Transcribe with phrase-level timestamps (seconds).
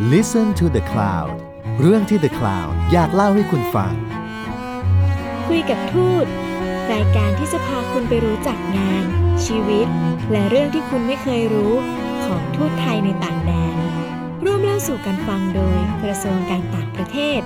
[0.00, 1.34] Listen to the Cloud
[1.80, 3.92] เรื่องที่ The Cloud อยากเล่าให้คุณฟัง
[5.46, 6.26] คุยกับทูต
[6.92, 9.04] รายการที่จะพาคุณไปรู้จักงาน
[9.46, 9.86] ชีวิต
[10.32, 11.72] และเรื่องที่คุณไม่เคยรู้
[12.24, 13.76] ของทูตไทยในต่างแดน
[14.44, 17.42] ร่วมเล่าสู่กันฟังโดยกระทรวงการต่างประเทศ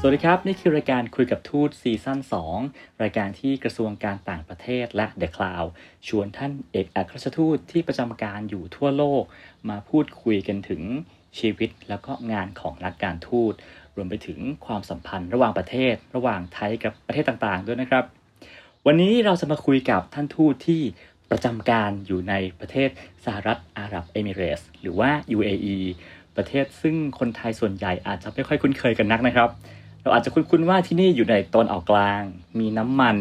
[0.00, 2.18] สวัสดีครับ นี่คือรายการคุยกับทูตซีซั่น
[2.60, 5.68] 2 รายการที่กระทรวงการต่างประเทศและ The Cloud
[6.08, 9.22] ชวนท่านเอกอัครราชทูตที่ประจำการอยู่ทั่วโลก
[9.68, 10.82] มาพูดคุยกันถึง
[11.38, 13.54] ชีวิตแล้วก็งานของนักการทูต
[13.96, 18.04] รวมไปถึงความสัมพันธ์ระหว่างประเทศ ระหว่างไทยกับประเทศต่างๆ ด้วยนะครับ
[18.86, 20.82] วันนี้เราจะมาคุยกับท่านทูตที่
[21.30, 22.88] ประจำการอยู่ในประเทศ
[23.24, 25.76] สหรัฐอาหรับเอมิเรส หรือว่า UAE
[26.36, 29.48] ประเทศซึ่งคนไทยส่วนใหญ่อาจจะไม่ค่อยคุ้นเคยกันนักนะครับ
[30.02, 32.22] เราอาจจะคุ้นๆว่าที่นี่อยู่ในตอนออกกลาง
[32.58, 33.16] มีน้ำมัน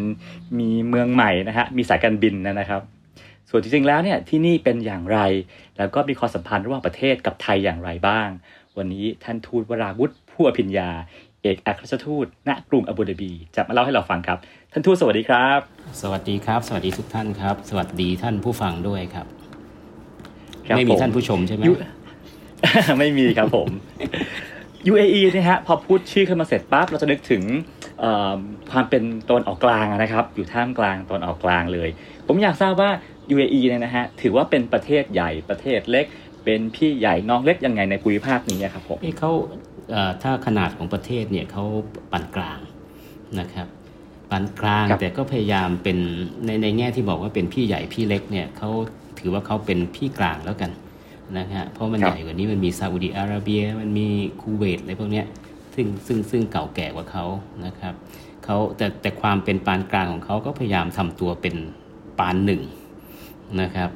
[0.60, 2.82] มีเมืองใหม่นะฮะ มีสายการบินนะครับ
[3.50, 5.20] ส่วนจริงๆแล้วเนี่ยที่นี่เป็นอย่างไร
[5.78, 8.30] แล้วก็มีความสัมพันธ์ระหว่างประเทศกับไทยอย่างไรบ้าง
[8.78, 10.90] วันนี้ท่านทูตวราวุฒิผู้อภิญญา
[11.42, 14.38] เอกอัครราชทูตณกรุงอาบูดาบี จะมาเล่าให้เราฟังครับ
[14.72, 15.60] ท่านทูตสวัสดีครับ
[16.02, 19.28] สวัสดีครับ สวัสดีทุกท่านครับ สวัสดีท่านผู้ฟังด้วยครับ
[20.68, 21.74] ครับไม่มีผมท่านผู้ชมใช่ไหมยู
[23.00, 23.68] ไม่มีครับผม
[24.92, 27.44] UAE เนี่ยฮะพอพูดชื่อขึ้นมาเสร็จปั๊บเราจะนึกถึง
[28.00, 28.38] เอ่อ
[28.72, 31.90] ความเป็นตอนออกกลางอะนะครับ อยู่ท่ามกลางตอนออกกลางเลย
[32.28, 32.90] ผมอยากทราบว่า
[33.36, 36.06] UAE เนี่ยนะฮะถือว่าเป็นประเทศใหญ่ประเทศเล็ก
[36.46, 39.32] เป็นพี่ใหญ่น้องเล็กยังไงในภูมิภาคนี้อะครับผมเอ้เขา
[39.92, 41.64] เอ่อถ้าขนาดของประเทศเนี่ยเขา
[42.12, 42.60] ปานกลาง
[43.40, 43.68] นะครับ
[44.30, 45.98] ปานกลางครับแต่ก็พยายามเป็น
[46.46, 48.70] ในในแง่ที่บอกว่าเป็นพี่ใหญ่พี่เล็กเนี่ยเขา
[49.20, 50.72] ถือว่าเขาเป็นพี่กลางแล้วกัน
[51.38, 54.08] นะฮะเพราะมันครับใหญ่กว่านี้มันมีซาอุดีอาระเบีย มันมี
[54.42, 55.26] คูเวตอะไรพวกเนี้ย
[55.76, 57.26] ซึ่งซึ่งซึ่งเก่าแก่กว่าเขา
[57.66, 57.94] นะครับ
[58.44, 61.56] เขาแต่แต่ความเป็นปานกลางของเขาก็พยายามทำตัวเป็น
[62.20, 62.62] ปานหนึ่ง
[63.62, 63.90] นะครับ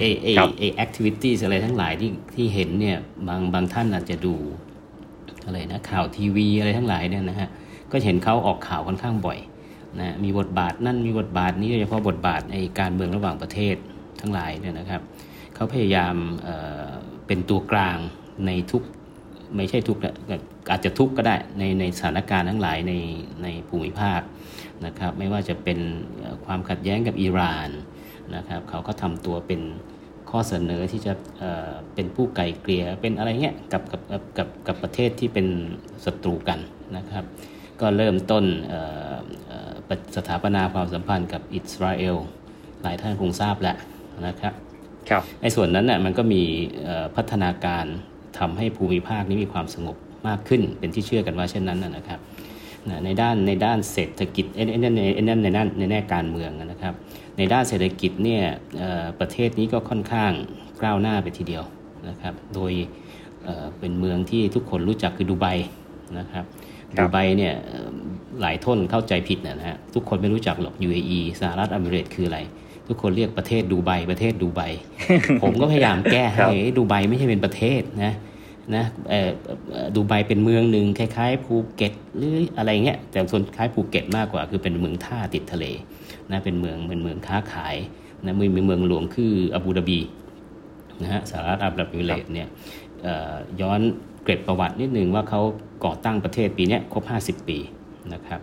[0.00, 4.34] เอเอครับเอแอคทิวิตี้อะไรทั้งหลายที่ที่เห็นเนี่ยบางบางท่านอาจจะดู
[5.46, 7.48] อะไรนะข่าวทีวีอะไรทั้งหลายเนี่ยนะฮะ
[7.90, 9.38] ก็เห็นเขาออกข่าวค่อนข้างบ่อย
[10.00, 13.76] นะมีบทบาทนั่นมีบทบาทนี้โดยเฉพาะบทบาทในการเมืองระหว่างประเทศ
[14.20, 15.02] ทั้งหลายเนี่ยนะครับ
[15.54, 16.56] เขาพยายามเอ่
[16.86, 16.88] อ
[17.26, 17.98] เป็นตัวกลาง
[18.46, 18.82] ในทุก
[19.56, 20.14] ไม่ใช่ทุกนะ
[20.70, 22.92] อาจจะทุกก็ได้ในในสถานการณ์ทั้งหลายใน
[23.42, 24.20] ในภูมิภาค
[24.86, 25.78] นะครับไม่ว่าจะเป็น
[26.18, 27.68] เอ่อความขัดแย้งกับอิหร่าน
[28.36, 29.60] นะครับเขาก็ทำตัวเป็น
[30.30, 35.46] ข้อเสนอที่จะเอ่อเป็นผู้ไกลเกลี่ยเป็นอะไรเงี้ยกับกับกับกับกับประเทศที่เป็น
[36.04, 36.58] ศัตรูกัน
[36.96, 37.24] นะครับ
[37.80, 38.80] ก็เริ่มต้นเอ่
[39.12, 42.16] อเอ่อปฏิสถาปนาความสัมพันธ์กับอิสราเอล
[42.82, 43.76] หลายท่านคงทราบแล้ว
[44.26, 44.52] นะครับ
[45.10, 46.42] ครับในส่วนนั้นน่ะมันก็มี
[46.84, 47.84] เอ่อพัฒนาการ
[48.38, 49.96] ทำให้ภูมิภาคนี้มีความสงบ
[50.28, 52.20] มากขึ้น เป็นที่เชื่อกันว่าเช่นนั้นนะนะครับ
[52.88, 56.94] นะในด้านในด้านเศรษฐกิจเอ้ยเอ้ยนั่นในเอ้ยนั่นในด้านในแง่การเมืองนะครับ
[57.36, 58.42] ในด้านเศรษฐกิจเนี่ย
[58.78, 60.32] เอ่อประเทศนี้ก็ค่อนข้าง
[60.82, 61.64] ก้าวหน้าไปทีเดียว
[62.08, 62.72] นะครับ โดย
[63.44, 65.46] เอ่อเป็นเมืองที่ทุกคนรู้จักคือดูไบ
[66.18, 66.44] นะครับ
[66.96, 67.88] ครับดูไบเนี่ยเอ่อ
[68.40, 72.40] หลายท่นเข้าใจผิดนะนะฮะทุกคนไม่รู้จักหรอก UAE สหรัฐอเมริกาคืออะไร
[72.88, 74.60] ทุกคนเรียกประเทศดูไบประเทศดูไบ
[75.42, 78.12] ผมก็พยายามแก้ครัให้บเอ้ยดูไบไม่ใช่เป็นประเทศนะ
[78.76, 79.30] นะเอ่อ
[79.70, 85.64] เอ่อดูไบเป็นเมืองหนึ่งคล้ายๆภูเก็ตหรืออะไรเงี้ยแต่ส่วนคล้ายภูเก็ตมากกว่าคือเป็นเมืองท่าติดทะเล
[86.30, 87.76] นะเป็นเมืองเป็นเมืองค้าขาย
[88.24, 90.00] นะมีมีเมืองหลวงคืออาบูดาบี
[91.02, 92.48] นะฮะสหรัฐอาหรับเอมิเรตส์เนี่ย
[93.02, 93.80] เอ่อย้อน
[94.22, 95.40] เกร็ดประวัตินิดนึงว่าเขา
[95.84, 97.58] ก่อตั้งประเทศปีเนี้ยครบ 50 ปี
[98.14, 98.40] นะครับ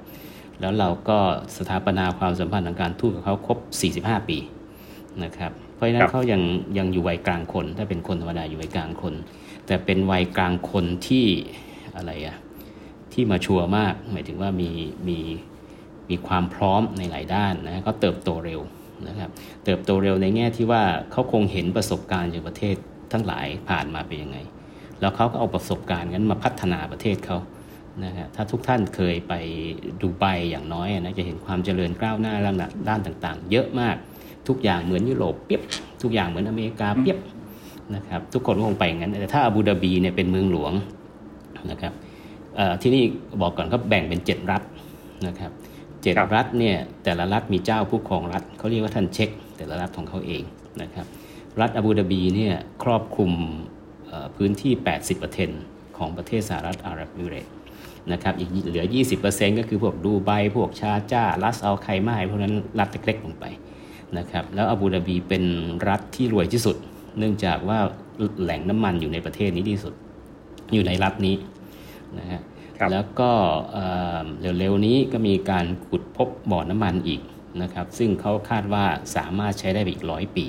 [0.59, 1.17] แล้วเราก็
[1.57, 3.57] สถาปนาความสัมพันธ์ทางการทูตกับเขาครบ
[4.17, 4.37] 45 ปี
[5.23, 6.41] นะครับเพราะฉะนั้ครันบเขายัง
[6.77, 9.13] ยังอยู่วัยกลางคน ถ้าเป็นคนธรรมดาอยู่วัยกลางคน
[9.67, 11.25] แต่เป็นวัยกลางคนที่
[11.95, 12.37] อะไรอะ
[13.13, 14.69] ที่มาชัวร์มาก หมายถึงว่ามี
[15.07, 15.19] มี
[16.11, 18.61] มีความพร้อมในหลายด้านนะเขาเติบโตเร็ว
[19.07, 19.29] นะครับ
[19.65, 22.75] เติบโตเร็วในแง่ที่ว่าเขาคงเห็นประสบการณ์จากประเทศ
[23.11, 24.37] ทั้งหลายผ่านมาเป็นยังไง
[24.99, 27.37] แล้วเขาก็เอาประสบการณ์นั้นมาพัฒนาประเทศเขา
[28.03, 29.33] นะฮะถ้าทุกท่านเคยไป
[30.01, 32.55] ดูไบอย่างน้อยนะจะเห็นความเจริญก้าวหน้าด้าน
[32.89, 33.95] ด้านต่างๆ เยอะมาก
[34.47, 35.61] ทุกอย่างเหมือนยุโรปเปียบ
[36.01, 37.17] ทุกอย่างเหมือนอเมริกาเปียบ
[37.95, 40.73] นะครับทุกคนก็คงไปอย่างนั้นแต่ถ้าอาบูดาบีเนี่ยเป็นเมืองหลวง
[41.71, 41.93] นะครับ
[42.81, 43.03] ที่นี่
[43.41, 44.61] บอกก่อนเขาแบ่งเป็นเจ็ดรัฐ
[45.27, 45.51] นะครับ
[46.01, 50.43] เจ็ดรัฐเนี่ยแต่ละรัฐมีเจ้าผู้ครองรัฐเขาเรียกว่าท่านเช็ค แต่ละรัฐของเขาเอง
[50.81, 51.05] นะครับ
[51.61, 52.53] รัฐอาบูดาบีเนี่ย
[52.83, 53.31] ครอบคลุม
[54.35, 54.73] พื้นที่
[55.35, 57.53] 80%ของประเทศสหรัฐอาหรับเอมิเรต์
[58.11, 58.85] นะครับอีกเหลือ
[59.21, 63.45] 20%ก็คือพวกดูไบพวกชาจ้าลัสเอัลไคมาพวกนั้นรัฐเล็กๆลงไป
[64.17, 65.43] นะครับแล้วอาบูดาบีเป็น
[65.89, 66.75] รัฐที่รวยที่สุด
[67.17, 67.79] เนื่องจากว่า
[68.41, 69.93] แหล่งน้ำมันอยู่ในประเทศนี้ที่สุด
[70.73, 71.35] อยู่ในรัฐนี้
[72.19, 72.41] นะฮะครับ
[72.91, 73.31] แล้วก็
[73.71, 73.85] เอ่
[74.23, 74.25] อ
[74.59, 77.21] เร็วๆนี้ก็มีการขุดพบบ่อน้ำมันอีก
[77.61, 78.85] นะครับ ซึ่งเขาคาดว่า
[79.15, 80.45] สามารถใช้ได้ไปอีกร้อยปี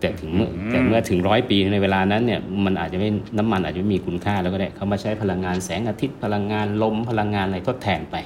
[0.00, 8.16] แต่ถึงเมื่อแต่เมื่อถึงร้อยปีในเวลานั้นเนี่ยมันอาจจะไม่น้ำมันอาจจะไม่มีคุณค่าแล้วก็ได้เขามาใช้พลังงานแสงอาทิตย์พลังงานลมพลังงานอะไรทดแทนไป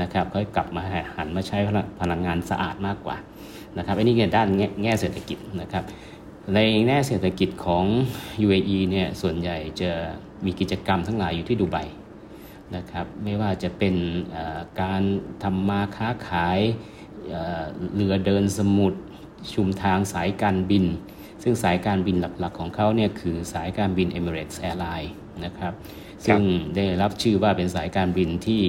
[0.00, 0.82] นะครับก็กลับมา
[1.16, 1.58] หันมาใช้
[2.00, 3.16] พลังงานสะอาดมากกว่า
[3.78, 4.48] นะครับอันนี้ในด้าน
[4.82, 5.84] แง่เศรษฐกิจนะครับ
[6.54, 7.84] ในแง่เศรษฐกิจของ
[8.46, 9.90] UAE เนี่ยส่วนใหญ่จะ
[10.44, 11.78] มีกิจกรรมทั้งหลายอยู่ที่ดูไบ
[12.76, 13.94] นะครับไม่ว่าจะเป็น
[14.82, 15.02] การ
[15.42, 16.58] ทำมาค้าขาย
[17.94, 19.00] เรือเดินสมุทร
[19.54, 20.84] ชุมทางสายการบิน
[21.42, 25.10] ซึ่งสายการบินหลักๆของเขาเนี่ยคือสายการบิน Emirates Airline
[25.44, 25.72] นะครับ
[26.26, 26.42] ซึ่ง
[26.76, 28.62] ได้รับชื่อว่าเป็นสายการบินที่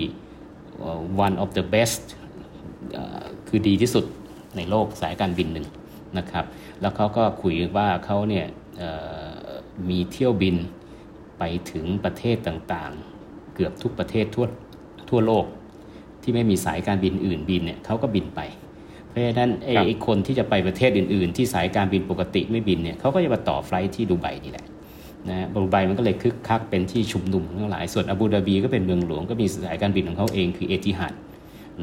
[1.26, 2.04] one of the best
[3.48, 4.06] คือดีที่สุด
[4.58, 5.68] ในโลกสายการบินหนึ่ง
[6.18, 6.46] นะครับ
[6.82, 8.46] แล้วเขาก็คุยว่าเขาเนี่ย
[9.90, 10.56] มีเที่ยวบิน
[11.40, 13.11] ไปถึงประเทศต่างๆ
[13.56, 14.46] เกือบทุกประเทศทั่ว
[15.10, 15.46] ทั่วโลก
[16.24, 18.42] ที่ไม่มีสายการบินอื่นบินเนี่ยเขาก็บินไป
[19.08, 24.66] เพราะฉะนั้นไอ้คนที่จะไปประเทศอื่น ๆ ที่สายการบินปกติไม่บินเนี่ยเขาก็จะมาต่อไฟล์ที่ดูไบนี่แหละ
[25.30, 31.14] นะดูไบมันก็เลยคึกคักเป็นที่ชุมนุมทั้งหลาย ส่วนอาบูดาบีก็เป็นเมืองหลวงก็มีสายการบินของเขาเองคือเอติฮัด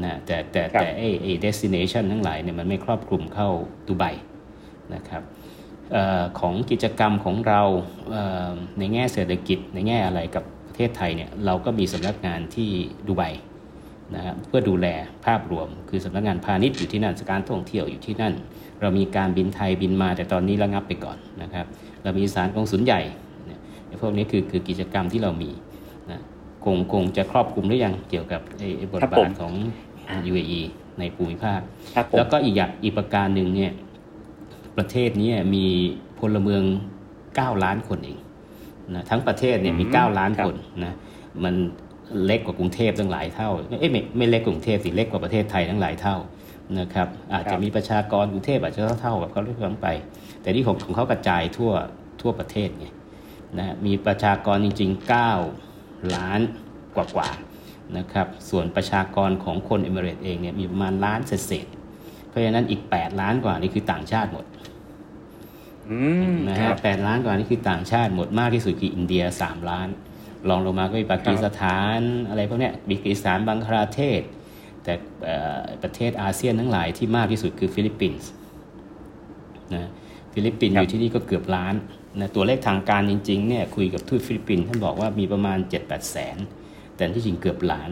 [0.03, 3.49] นะแต่แต่แต่ไอ้ไอ้เดสติเนชันทั้งหลายเนี่ยมันไม่ครอบคลุมเข้า
[3.87, 4.05] ดูไบ
[4.93, 5.23] นะครับ
[5.95, 7.61] ออของกิจกรรมของเรา
[8.79, 12.69] ในแง่เศรษฐกิจในแง่อะไรกับประเทศไทยเนี่ยเราก็มีสำนักงานที่
[13.07, 13.23] ดูไบ
[14.15, 14.87] นะครับเพื่อดูแล
[15.25, 18.33] ภาพรวม คือสำนักงานพาณิชย์อยู่ที่นั่นสการท่องเที่ยวอยู่ที่นั่น
[18.81, 21.65] เรามีการบินไทยบินมาแต่ตอนนี้ระงับไปก่อนนะครับ
[22.03, 23.01] เรามีสารกองสุนใหญ่
[24.01, 25.51] พวกนี้คือคือกิจกรรมที่เรามี
[26.11, 26.21] นะ
[26.65, 29.53] คงคงจะครอบคลุมหรือยังเกี่ยวกับไอ้บทบาทของ
[30.31, 30.61] UAE
[30.99, 31.59] ในภูมิภาค
[32.17, 33.71] แล้วก็อีกอย่างอีกประการหนึ่งเนี่ย
[34.77, 35.65] ประเทศนี้มี
[36.19, 36.63] พลเมือง
[37.13, 38.17] 9 ล้านคนเอง
[38.95, 40.55] นะทั้งประเทศเนี่ยมี 9 ล้านคน
[40.85, 40.93] นะ
[41.43, 41.55] มัน
[42.25, 43.49] เล็กกว่ากรุงเทพตั้งหลายเท่า
[43.79, 46.17] เอ้ไม่ไม่เล็กกรุงเทพสิเล็กกว่าประเทศไทยทั้งหลายเท่า
[46.79, 49.87] นะครับอาจจะมีประชากรกรุงเทพอาจจะเท่ากับเขาด้วยซ้ำไป
[50.41, 51.71] แต่ที่ของของเขากระจายทั่ว
[52.21, 52.85] ทั่วประเทศไง
[53.57, 55.11] นะมีประชากรจริง ๆ
[55.55, 56.39] 9 ล้าน
[56.95, 61.67] กว่าๆนะครับส่วนประชากรของคนเอมิเรตเองเนี่ยมีประมาณล้านเศษ
[62.29, 64.45] เพราะฉะนั้นอีก 8 ล้านกว่านี่คือต่างชาติหมด
[66.47, 69.87] นะฮะแปดล้านกว่านี่คือต่างชาติหมดมากที่สุดคืออินเดีย3ล้าน
[70.49, 71.99] รองลงมาก็มีปากีสถาน
[72.29, 74.21] อะไรพวกนี้ปากีสถานบังคลาเทศ
[74.83, 74.93] แต่
[75.83, 78.29] ประเทศอาเซียนทั้งหลายที่มากที่สุดคือฟิลิปปินส์
[79.75, 79.89] นะ
[80.33, 81.75] ฟิลิปปินส์อยู่ที่นี่ก็เกือบล้าน
[82.19, 86.37] นะตัวเลขทางการจริงๆเนี่ยคุยกับทูตฟิลิปปินส์ท่านบอกว่ามีประมาณ 7-8แสน
[86.95, 87.89] แต่ที่จริงเกือบล้าน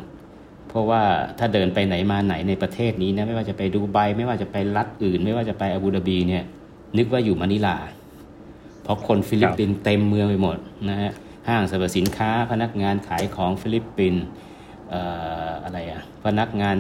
[0.70, 1.02] เพราะว่า
[1.40, 6.44] ถ้าเดินไปไหนมาไหนในประเทศนี้นะไม่ว่าจะไปดูไบไม่ว่าจะไปรัฐอื่น ไม่ว่าจะไปอาบูดาบีเนี่ย
[6.98, 7.78] นึกว่าอยู่มะนิลา
[8.84, 10.58] เพราะคนฟิลิปปินส์เต็มเมืองไปหมด
[10.90, 11.12] นะฮะ
[11.48, 14.24] ห้างสรรพสินค้าพนักงานขายของฟิลิปปินส์
[15.64, 16.76] อะไรอะพนักงาน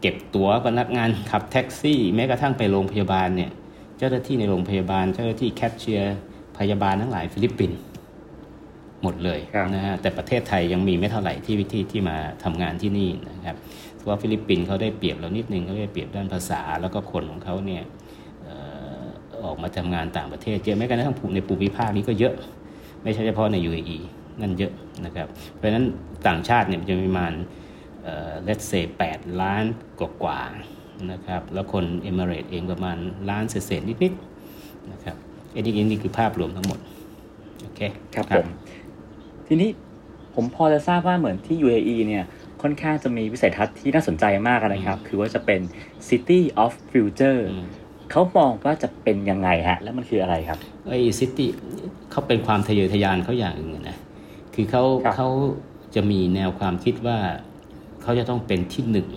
[0.00, 3.50] เก็บตัว๋วพนักงานขับแท็กซี่ แม้กระทั่งไปโรงพยาบาลเนี่ย
[3.98, 6.16] เจ้าหน้าที่ในโรงพยาบาล เจ้าหน้าที่แคชเชียร์
[6.58, 7.78] พยาบาลทั้งหลายฟิลิปปินส์
[9.02, 9.40] หมดเลย
[9.74, 13.56] นะฮะแต่ประเทศไทยยังมีไม่เท่าไหร่ที่วิธีที่มาทำงานที่นี่นะครับ
[13.94, 17.82] เพราะว่าฟิลิปปินส์เขาได้เปรียบเรานิดนึงเขาได้เปรียบด้านภาษาแล้วก็คนของเขาเนี่ย
[19.46, 22.34] ออกมาทำงานต่างประเทศเยอะแม้กระทั่งในภูมิภาคนี้ก็เยอะ
[23.02, 23.98] ไม่ใช่เฉพาะใน UAE
[24.40, 24.72] นั่นเยอะ
[25.04, 25.84] นะครับ เพราะฉะนั้น
[26.28, 27.32] ต่างชาติเนี่ยจะมีประมาณ
[28.44, 29.64] เลตเซ่แปดล้าน
[30.00, 30.40] กว่า
[31.12, 32.96] นะครับ แล้วคนเอมิเรตเองประมาณ
[33.30, 35.16] ล้านเศษนิดๆนะครับ
[35.54, 36.78] อันนี้นี่คือภาพรวมทั้งหมด
[37.62, 37.80] โอเค
[38.14, 38.46] ครับผม
[39.46, 39.70] ทีนี้
[40.34, 42.24] ผมพอจะทราบว่าเหมือนที่ UAE เนี่ย
[42.62, 45.60] ค่อนข้างจะมีวิสัยทัศน์ที่น่าสนใจมากนะครับ คือว่าจะเป็น
[46.08, 47.40] City of Future
[48.10, 50.58] เขามองว่าจะเป็นยังไงฮะ แล้วมันคืออะไรครับ
[50.88, 51.50] ไอ้ซิตี้
[52.10, 53.96] เขาเป็นความทะเยอทะยานเขาอย่างหนึ่งนะ
[54.54, 54.84] คือเขา
[55.16, 55.28] เขา
[55.94, 57.18] จะมีแนวความคิดว่า
[58.02, 59.08] เขาจะต้องเป็นที่หนึ่ง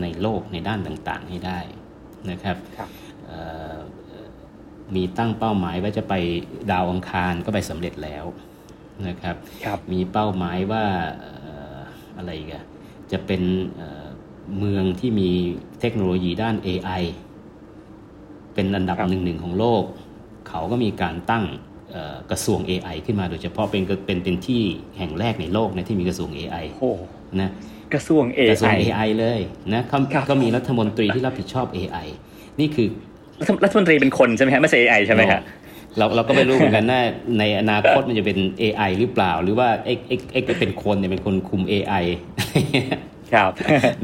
[0.00, 1.58] ในโลกในด้านต่างๆให้ได้
[2.30, 2.90] นะครับรบ
[4.94, 6.14] มีตั้งเป้าหมายว่าจะไป
[6.70, 8.24] ดาวอังคารก็ไปสำเร็จแล้ว
[9.08, 9.36] นะครับ
[9.68, 10.84] รบมีเป้าหมายว่า
[12.16, 12.64] อะไรกัน
[13.12, 13.42] จะเป็น
[14.58, 15.30] เมืองที่มี
[15.80, 17.02] เทคโนโลยีด้าน AI
[18.56, 19.82] เป็นอันดับหนึ่งหนึ่งของโลก
[20.48, 21.44] เขาก็มีการตั้ง
[22.30, 24.62] กระทรวง AI ขึ้นมาโดยเฉพาะเป็นเป็นเป็นที่
[24.98, 26.64] แห่งแรกในโลกนะที่มีกระทรวง AI
[27.40, 27.50] นะ
[27.94, 29.40] กระทรวง AI กระทรวง AI เลย
[29.74, 29.82] นะ
[30.30, 32.06] ก็มีรัฐมนตรีที่รับผิดชอบ AI
[32.60, 32.88] นี่คือ
[33.64, 35.42] รัฐมนตรีเป็นคนใช่ไหมฮะไม่ใช่ AI ใช่ไหมครับ
[35.98, 37.00] เราเราก็ไม่รู้เหมือนกันว่า
[37.38, 42.04] ในอนาคตมันจะเป็น AI หรือเปล่า หรือว่าไอ้ไอ้ไอ้เป็นคนเนี่ยเป็นคนคุม AI
[43.32, 43.50] ครับ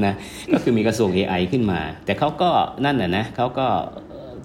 [0.05, 0.15] นะ
[0.53, 2.51] ก็คือมีกระทรวง AI ขึ้นมา แต่เขาก็
[2.85, 3.67] นั่นน่ะนะเขาก็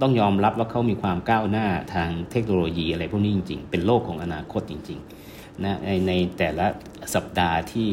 [0.01, 6.65] ต้องยอมรับว่าเขามีความก้าวหน้าทางเทคโนโลยีอะไรพวกนี้จริง ๆ เป็นโลกของอนาคตจริงๆนะในในแต่ละ
[7.15, 7.89] สัปดาห์ที่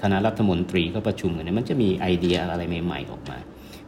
[0.00, 3.38] คณะรัฐมนตรีเขาประชุมกันเนี่ยมันจะมีไอเดียอะไรใหม่ ๆ ออกมา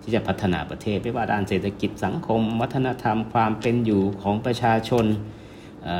[0.02, 5.04] ที่จะพัฒนาประเทศไม่ว่าด้านเศรษฐกิจสังคม วัฒนธรรมความเป็นอยู่ของประชาชน
[5.88, 5.90] อ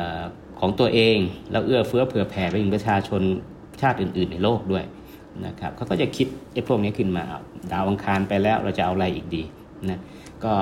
[0.61, 1.19] ของตัวเอง
[1.51, 3.23] แล้วเอื้อเฟื้อเผื่อแผ่ไปถึงประชาชน
[3.81, 4.85] ชาติอื่น ๆ ในโลกด้วย
[5.47, 7.25] นะครับเขาก็จะคิดไอ้พวกนี้ขึ้นมา
[7.73, 9.43] ดาวอังคารไปแล้วเราจะเอาอะไรอีกดี
[9.91, 10.01] นะ
[10.45, 10.55] ก็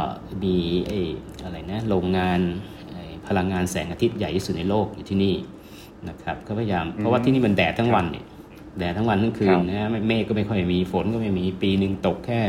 [0.42, 1.00] มีไอ้
[1.42, 2.40] อะไรนะโรงงาน
[3.28, 5.34] พลังงานแสงอาทิตย์ใหญ่ที่สุดในโลกอยู่ที่นี่
[6.08, 8.24] นะครับเขาพยายามเพราะว่าที่นี่มันแดดทั้งวันเนี่ย
[8.78, 12.40] แดดทั้งวันทั้งคืนนะเมฆก็ไม่ค่อยมีฝนก็ไม่มีปีหนึ่งตกแค่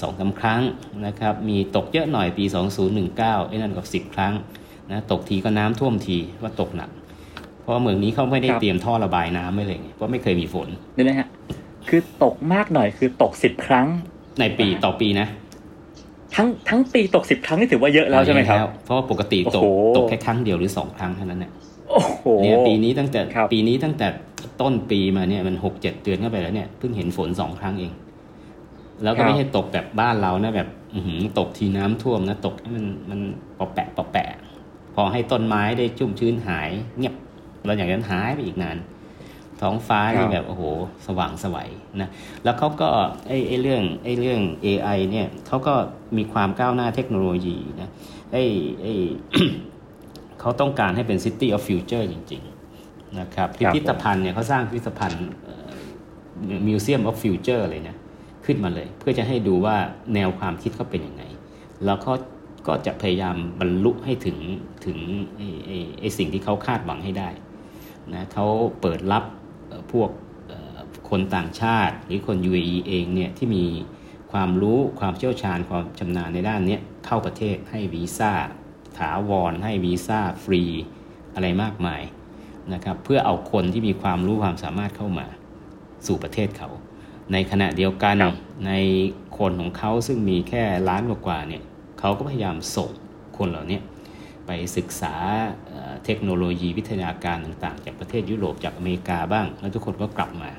[0.00, 0.62] สองสาครั้ง
[1.06, 2.44] นะครับมีตกเยอะหน่อยปี
[2.96, 4.32] 2019ไอ้นั่นก็สิบครั้ง
[4.90, 6.90] นะตกทีก็น้ำท่วมทีว่าตกหนัก
[7.62, 11.28] เพราะเมืองนี้เขาไม่ได้เตรียมท่อระบายน้ำไม่เลยเพราะไม่เคยมีฝนนี่นะฮะ
[11.88, 13.86] คือตกมากหน่อยคือตกสิบครั้ง
[14.40, 15.26] ในปีต่อปีนะ
[16.34, 19.62] ทั้งทั้งปีตกสิบครั้งนี่ถือว่าเยอะแล้วใช่ไหมครับ เพราะว่าปกติตก
[19.96, 21.52] ตกแค่ครั้งเดียวหรือสองครั้งเท่านั้นเนี่ย
[22.42, 23.20] เนี่ยปีนี้ตั้งแต่
[23.52, 24.06] ปีนี้ตั้งแต่
[24.60, 27.92] ต้นปีมาเนี่ยมันหกเจ็ดเดือนเข้าไปแล้วเนี่ยเพิ่งเห็นฝนสองครั้งเอง
[29.02, 31.00] แล้วก็ไม่ใช่ตกแบบบ้านเรานะแบบอื
[31.38, 33.20] ตกทีน้ำท่วมนะตกให้มันมัน
[33.58, 34.26] ปอแปะปอแปะ
[34.94, 36.68] พอให้ต้นไม้ได้ชุ่มชื้นหาย
[36.98, 37.14] เงียบ
[37.66, 38.76] เราอย่างนั้นหายไปอีกนาน
[39.62, 40.62] ท้องฟ้านี่แบบโอ้โห
[41.06, 42.08] สว่างสวัยนะ
[42.44, 42.88] แล้วเขาก็
[43.28, 45.74] ไอ้ไอ้เรื่องไอ้เรื่อง AI เนี่ยเขาก็
[46.16, 47.90] มีความก้าวหน้าเทคโนโลยีนะ
[48.32, 48.42] ไอ้
[48.82, 48.94] ไอ้
[50.40, 52.42] เขาต้องการให้เป็น City of Future จริง
[52.80, 55.24] ๆ นะครับ พิพิธภัณฑ์เนี่ยเขาสร้างพิพิธภัณฑ์
[56.68, 57.96] Museum of Future เลยนะ
[58.46, 59.76] ขึ้นมาเลย เพื่อจะให้ดูว่า
[60.14, 61.22] แนวความคิดเขาเป็นยังไง
[61.84, 62.14] แล้วเขา
[62.66, 64.38] ก็จะพยายามบรรลุให้ถึง
[64.86, 64.98] ถึง
[65.36, 67.28] ไอ้ไอ้ไอ้สิ่งที่เขาคาดหวังให้ได้
[68.14, 68.46] นะเขา
[68.80, 69.24] เปิดรับ
[69.92, 70.10] พวก
[71.10, 73.64] คนต่างชาติ หรือคน UAE เองเนี่ยที่มี
[74.32, 78.32] ความรู้ความเชี่ยวชาญความชำนาญในด้านนี้เข้าประเทศให้วีซ่า
[78.98, 80.62] ถาวรให้วีซ่าฟรี
[81.34, 82.02] อะไรมากมาย
[82.72, 85.26] นะครับเพื่อเอาคนที่มีความรู้ความสามารถเข้ามา
[86.06, 86.70] สู่ประเทศเขา
[87.32, 88.16] ในขณะเดียวกัน
[88.66, 88.72] ใน
[89.38, 91.62] คนของเขาซึ่งมีแค่ล้านกว่าเนี่ย
[91.98, 92.90] เขาก็พยายามส่ง
[93.38, 93.80] คนเหล่านี้
[94.46, 95.14] ไปศึกษา
[96.04, 100.50] เทคโนโลยีวิทยาการต่างๆ จากประเทศยุโรปจากอเมริกาบ้าง แล้วทุกคนก็กลับมา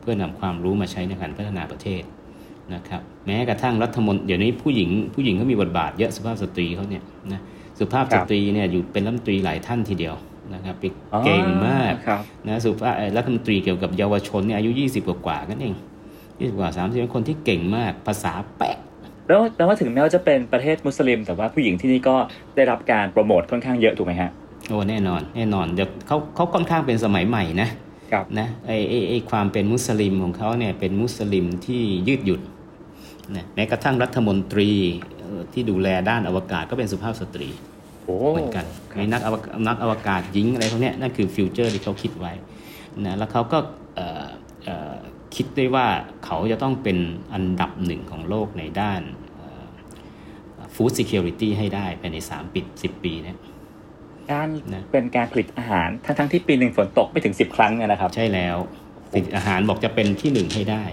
[0.00, 2.02] เพื่อนำความรู้มาใช้ในการพัฒนาประเทศ
[2.74, 7.02] นะครับแม้กระทั่งรัฐมนตรีเดี๋ยวนี้ผู้หญิงผู้หญิงเขามีบทบาทเยอะสุภาพสตรีเขาเนี่ย
[7.32, 7.40] นะ
[7.78, 10.14] สุภาพสตรีเนี่ยอยู่เป็นรัฐมนตรีหลายท่านทีเดียว
[10.54, 10.76] นะครับ
[11.24, 11.94] เก่งมาก
[12.48, 15.74] นะสุภาพรัฐมนตรีเกี่ยวกับเยาวชนเนี่ยอายุยี่สิบกว่ากันเอง
[16.40, 18.76] ยี่สิบกว่าสามสิบเป็นคนที่เก่งมากภาษาแปะ
[19.26, 22.16] แล้วแปลว่าถึงแม้ว่าจะเป็นประเทศมุสลิม แต่ว่าผู้หญิงที่นี่ก็
[22.56, 24.30] ได้รับการโปรโมทค่อนข้างเยอะถูกไหมฮะ
[24.68, 27.68] โอ้แน่นอนแน่นอนเดี๋ยวเขาเขาค่อนข้างเป็นสมัยใหม่นะ
[28.38, 32.42] นะไอไอไอความเป็นมุสลิมของเขาเนี่ยเป็นมุสลิมที่ยืดหยุ่น
[33.36, 34.70] นะแม้กระทั่งรัฐมนตรี
[35.52, 37.48] ที่ดูแลด้านอวกาศก็เป็นสุภาพสตรี
[38.32, 39.34] เหมือนกันในนักอว
[39.68, 42.32] นักอวกาศหญิงอะไรพวกนี้นั่นคือ future ที่เขาคิดไว้
[43.04, 43.58] นะแล้วเขาก็
[45.34, 45.86] คิดได้ว่า
[46.24, 46.98] เขาจะต้องเป็น
[47.34, 49.02] อันดับหนึ่งของโลกในด้าน
[50.74, 53.36] food security ให้ได้ภายในสามปิดสิบปีเนี่ย
[54.32, 54.48] การ
[54.92, 58.56] เป็นการผลิตอาหารทั้งทั้งที่ปีหนึ่งฝนตกไม่ถึงสิบครั้งเนี่ยนะครับ ใช่แล้ว
[59.12, 60.84] ผลิตอาหารบอกจะเป็นที่หนึ่งให้ได้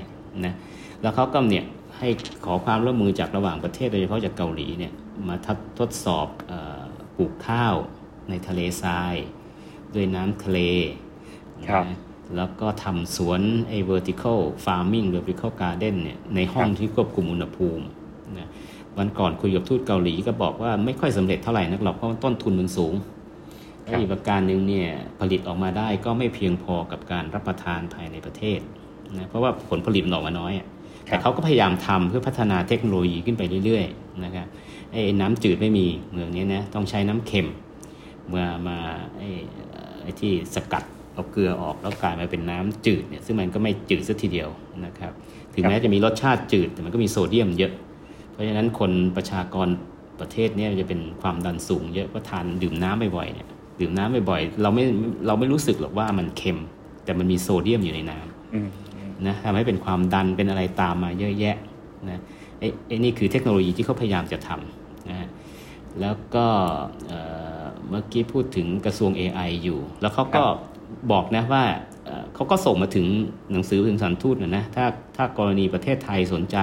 [0.45, 0.53] นะ
[1.01, 1.65] แล้วเขาก็เนี่ย
[1.97, 2.09] ให้
[2.45, 4.93] ขอความร่วมมือจากระหว่างประเทศโดยเฉพาะจากเกาหลีเนี่ย
[5.27, 6.27] มาทดทดสอบ
[7.17, 7.75] ปลูกข้าว
[8.29, 9.15] ในทะเลทราย
[9.95, 10.59] ด้วยน้ำทะเล
[11.61, 11.69] นะ
[12.35, 17.83] แล้วก็ทำสวนไอ้ vertical farming vertical garden เนี่ยในห้องที่ควบคุมอุณหภูมิ
[18.39, 18.49] นะ
[18.97, 22.93] วันก่อนคุยกับทูตเกาหลีก็บอกว่าไม่ค่อยสำเร็จเท่าไหร่นักหรอกเพราะต้นทุนมันสูง
[23.87, 24.89] อีกประการหนึ่งเนี่ย
[25.19, 28.59] ผลิตออกมาได้ก็ไม่เพียงพอกับการรับประทานภายในประเทศ
[29.17, 30.53] นะเพราะว่าผลผลิตออกมาน้อย
[31.07, 34.47] แต่เขาก็พยายามทำเพื่อพัฒนาเทคโนโลยีขึ้นไปเรื่อยๆนะครับ
[34.91, 37.47] ไอ้น้ำจืดไม่มีเมืองนี้นะต้องใช้น้ำเค็ม
[38.29, 38.77] เมื่อมา
[39.17, 39.29] ไอ้
[40.01, 44.49] ไอ้ที่สกัดเอาเกลือออกแล้วกลายมาเป็นน้ำจืดเนี่ยซึ่งมันก็ไม่จืดสัทีเดียว
[44.85, 45.11] นะครับ
[45.53, 47.73] ถึงแม้จะมีรสชาติจืดแต่มันก็มีโซเดียมเยอะ
[48.31, 49.67] เพราะฉะนั้นคนประชากร
[50.19, 53.47] ประเทศนี้จะเป็นความดันสูงเยอะก็ทานดื่มน้ำบ่อยๆเนี่ย
[53.79, 54.83] ดื่มน้ำบ่อยๆเราไม่
[55.27, 56.59] เราไม่รู้สึกหรอกว่ามันเค็ม
[57.03, 61.55] แต่มันมีโซเดียมอยู่ในน้ำนะทำให้เป็นความดันเป็นอะไรตามมาเยอะแยะ
[62.09, 62.19] นะ
[62.59, 65.27] ไอ้ไอ้นี่คือเทคโนโลยีที่เขาพยายามจะทำนะ
[66.01, 66.45] แล้วก็
[67.89, 70.43] เมื่อกี้พูดถึงกระทรวง AI อยู่ แล้วเขาก็
[71.11, 71.63] บอกนะว่า
[72.35, 73.05] เขาก็ส่งมาถึง
[73.51, 76.57] หนังสือถึงสันทูตนะนะถ้าถ้ากรณีประเทศไทยสนใจ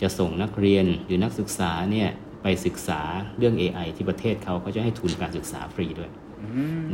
[0.00, 2.10] จะส่งนักเรียนหรือนักศึกษาเนี่ย
[2.42, 3.00] ไปศึกษา
[3.38, 6.10] เรื่อง AI ที่ประเทศเขาเขาจะให้ทุนการศึกษาฟรีด้วย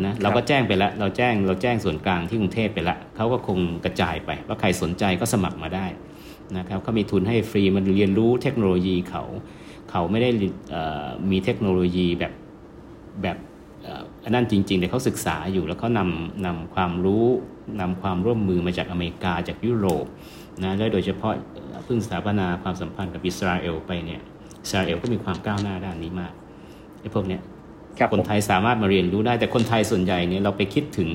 [0.05, 5.87] นะเราก็แจ้งไปแล้วเราแจ้งเราแจ้งส่วนกลางที่กรุงเทพไปแล้วเขาก็คงกระจายไป ว่าใครสนใจก็สมัครมาได้
[6.57, 9.25] นะครับเขามีทุนให้ฟรีมันเรียนรู้เทคโนโลยีเขา
[9.91, 10.31] เขาไม่ได้
[11.31, 12.33] มีเทคโนโลยีแบบ
[13.23, 13.37] แบบ
[14.25, 17.27] อันนั้นจริงๆแต่เขาศึกษาอยู่แล้วเขานำนำความรู้
[17.81, 20.07] นำความร่วมมือมาจากอเมริกาจากยุโรป
[20.63, 21.33] นะและโดยเฉพาะ
[21.85, 24.23] เพิ่งสถาปนาความสัมพันธ์กับอิสราเอลไปเนี่ย
[24.64, 26.33] อิสราเอลก็มีความก้าวหน้าด้านนี้มาก
[27.00, 27.40] ไอ้พวกเนี้ย
[27.99, 31.11] ครับคนไทยสามารถมาเรียนรู้ได้ แต่คนไทยส่วนใหญ่เนี่ยเราไปคิดถึง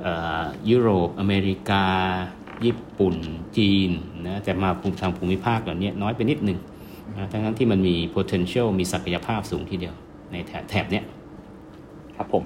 [0.00, 1.84] เอ่อยุโรป อเมริกา
[2.64, 3.14] ญี่ปุ่น
[3.56, 3.90] จีน
[4.26, 6.58] นะแต่มาภูมิทางภูมิภาคเหล่านี้น้อยไปนิดหนึ่ง
[7.16, 9.94] นะทั้งนั้นที่มันมี potential มีศักยภาพสูงทีเดียว
[10.32, 11.04] ในแถบแถบเนี้ย
[12.16, 12.42] ครับผม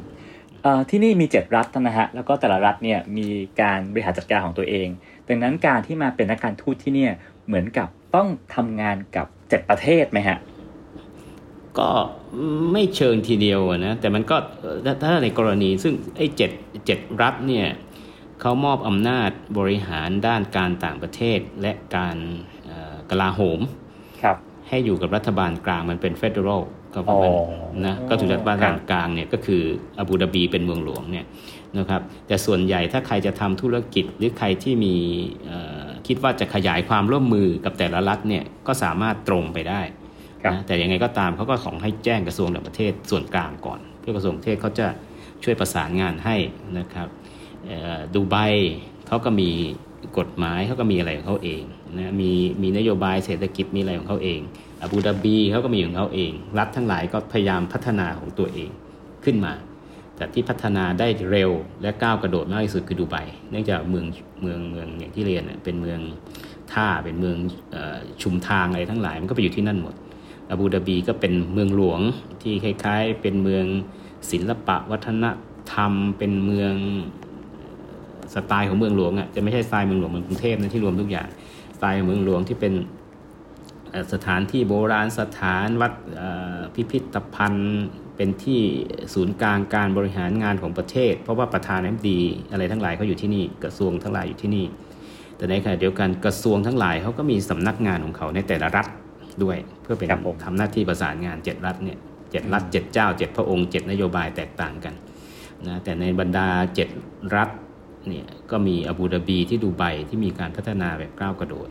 [0.63, 3.29] เอ่อที่นี่มี 7 รัฐนะฮะ แล้วก็แต่ละรัฐเนี่ยมี
[3.61, 4.89] การบริหารจัดการของตัวเอง
[5.29, 7.13] ดังนั้นการที่มาเป็นนักการทูตที่เนี่ย
[7.47, 9.27] เหมือนกับต้องทำงานกับ
[9.57, 10.39] 7ประเทศไหมฮะ
[11.79, 11.91] ก็
[12.73, 16.51] ไม่เชิงทีเดียวอะนะแต่มันก็เอ่อถ้าถ้าในกรณีซึ่งไอ้เจ็ด
[16.87, 17.67] เจ็ดรัฐเนี่ย
[18.41, 22.17] เขามอบอำนาจบริหารด้านการต่างประเทศและการ
[22.67, 23.61] เอ่อกลาโหม
[24.23, 24.37] ครับ
[24.69, 26.63] ให้อยู่กับรัฐบาลกลางมันเป็น federal
[26.95, 27.21] ก็อ๋อ
[27.87, 29.63] นะก็ถือรัฐบาลครับกลางเนี่ยก็คือ
[29.99, 31.27] อาบูดาบีเป็นเมืองหลวงเนี่ย
[31.79, 34.97] นะครับแต่ส่วนใหญ่ถ้าใครจะทำธุรกิจหรือใครที่มี
[35.47, 39.81] เอ่อ คิดว่าจะขยายความร่วมมือกับแต่ละรัฐเนี่ยก็สามารถตรงไปได้
[40.43, 44.87] ครับนะแต่ยังไงก็ตามเขาก็ของให้แจ้งกระทรวงต่างประเทศส่วนกลางก่อน เพื่อกระทรวงต่างประเทศเขาจะ
[45.45, 46.37] ช่วยประสานงานให้
[46.79, 47.09] นะครับ
[47.67, 48.37] เอ่อดูไบ
[49.07, 49.51] เขาก็มี
[50.19, 51.63] กฎหมายเขาก็มีอะไรของเขาเอง
[51.99, 52.31] นะมี
[52.63, 54.41] มีนโยบายเศรษฐกิจมีอะไรของเขาเอง
[54.81, 58.71] อาบูดาบีเขาก็มีของเขาเอง รัฐทั้งหลายก็พยายามพัฒนาของตัวเอง
[59.25, 59.53] ขึ้นมา
[60.23, 61.51] แต่ที่พัฒนาได้เร็ว
[61.83, 63.17] และก้าวกระโดดมากที่สุดคือดูไบ
[63.51, 64.07] เนื่องจากเมือง
[64.41, 66.01] เมืองเมืองอย่างที่เรียนเป็นเมือง
[66.73, 67.37] ท่าเป็นเมือง
[67.75, 69.95] ออชุมทางอะไรทั้งหลายมันก็ไปอยู่ที่นั่นหมด
[70.49, 72.01] อาบูดาบีก็เป็นเมืองหลวง
[72.43, 73.65] ที่คล้ายๆ เป็นเมือง
[74.31, 75.25] ศิลปะวัฒน
[75.73, 76.75] ธรรม เป็นเมือง
[78.35, 81.29] สไตล์ของเมืองหลวงอะจะไม่ใช่สไตล์เมืองหลวงเมือนกรุงเทพนะที่รวมทุกอย่าง
[81.77, 82.73] สไตล์ของเมืองหลวงที่เป็น
[84.13, 85.93] สถานที่โบราณสถานวัด
[86.75, 87.83] พิพิธภัณฑ์
[88.23, 88.63] เป็นที่
[89.15, 92.21] ศูนย์กลางการบริหารงานของประเทศ เพราะว่าประธานาธิบดี
[92.53, 94.67] อะไรทั้งหลายเขาอยู่ที่นี่กระทรวงทั้งหลายอยู่ที่นี่
[95.37, 98.87] แต่ในขณะเดียวกันกระทรวงทั้งหลายเขาก็มีสำนักงานของเขาในแต่ละรัฐ
[99.43, 101.99] ด้วย เพื่อเป็นครับผมทำหน้าที่ประสานงานเจ็ดรัฐเนี่ย
[102.31, 104.95] เจ็ดรัฐเจ็ดเจ้าเจ็ดพระองค์เจ็ดนโยบายแตกต่างกัน
[105.67, 106.89] นะแต่ในบรรดาเจ็ด
[107.37, 107.49] รัฐ
[108.09, 111.69] เนี่ยก็มีอาบูดาบีที่ดูไบที่มีการพัฒนาแบบก้าวกระโดด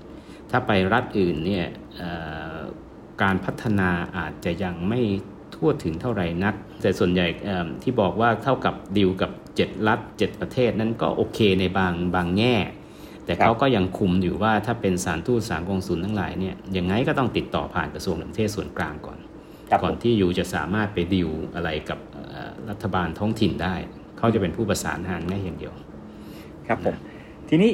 [0.49, 2.09] ถ้าไปรัฐอื่นเนี่ยเอ่
[2.55, 2.57] อ
[3.23, 5.01] การพัฒนาอาจจะยังไม่
[5.61, 12.55] ทั่วถึงเท่าไหร่นัก แต่ส่วนใหญ่เอิ่มที่บอกว่าเท่ากับดีลกับ 7 รัฐ 7 ประเทศนั้นก็โอเคในบางบางแง่
[13.25, 19.17] แต่ครับเขาก็ยังคุมอยู่ว่าถ้าเป็นสารทูตสารกงสุลทั้งหลายเนี่ยยังไงก็ต้องติดต่อผ่านกระทรวงต่างประเทศส่วนกลางก่อน
[19.69, 23.75] ครับก่อนผมที่อยู่จะสามารถไปดีลอะไรกับเอ่อรัฐบาลท้องถิ่นได้
[24.17, 25.73] เขาจะเป็นผู้ประสานงานได้อย่างเดียว
[26.67, 26.95] ครับผม
[27.49, 27.71] ทีนี้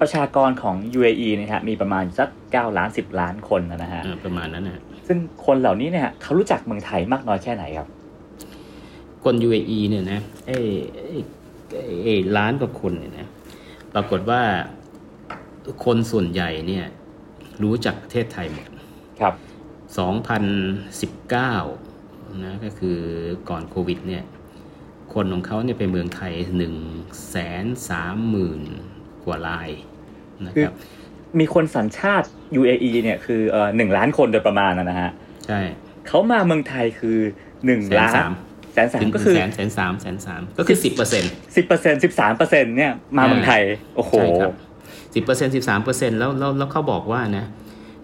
[0.00, 4.80] ประชากรของ UAE เนะฮะมีประมาณสัก9ล้าน 10 ล้านคนนะฮะเอ่อประมาณนั้นนะ
[5.12, 7.88] ซึ่งคนเหล่านี้เนี่ยเขารู้จักเมืองไทยมากน้อยแค่ไหนครับ
[9.24, 10.58] คน UAE เนี่ยนะไอ้
[10.94, 11.18] ไอ้
[11.74, 13.26] ไอ้ไอ้ล้านกว่าคนเนี่ยนะ
[13.94, 14.42] ปรากฏว่า
[15.84, 16.86] คนส่วนใหญ่เนี่ย
[17.62, 18.68] รู้จักประเทศไทยหมด
[19.20, 19.34] ครับ
[21.38, 22.98] 2019 นะก็คือ
[23.48, 24.24] ก่อนโควิดเนี่ย
[25.14, 26.74] คนของเขาเนี่ยไปเมืองไทย1นึ่ง
[27.30, 28.62] แสนสามหมื่น
[29.24, 29.70] กว่าลาย
[30.46, 30.74] นะครับ
[31.38, 32.26] มีคนสัญชาติ
[32.60, 35.10] UAE เนี่ยคือเอ่อหนึ่งล้านคนโดยประมาณนะฮะ
[35.46, 35.60] ใช่
[36.08, 37.18] เขามาเมืองไทยคือ
[37.66, 38.32] หนึ่งแสนล้านสาม
[38.72, 43.62] แสนสามถึงก็คือแสนแสนสามแสนสามก็คือสิบเปอร์เซ็นต์สิบเปอร์เซ็นสิบสามเปอร์เซ็นเนี่ยมาเมืองไทย
[43.96, 44.52] โอ้โหใช่ครับ
[45.14, 47.44] สิบเปอร์เซ็นสิบสามเปอร์เซ็นแล้วแล้วแล้วเขาบอกว่านะ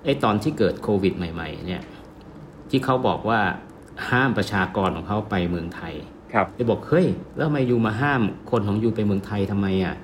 [0.05, 1.83] ไอ้ตอนที่เกิดโควิดใหม่ ๆ เนี่ย
[2.71, 3.41] ที่เขาบอกว่า
[4.11, 5.95] ห้ามประชากรของเขาไปเมืองไทย
[6.33, 9.95] ครับได้บอกเฮ้ยแล้วทำไมยูมาห้ามคนของยูไปเมืองไทยทำไมอะ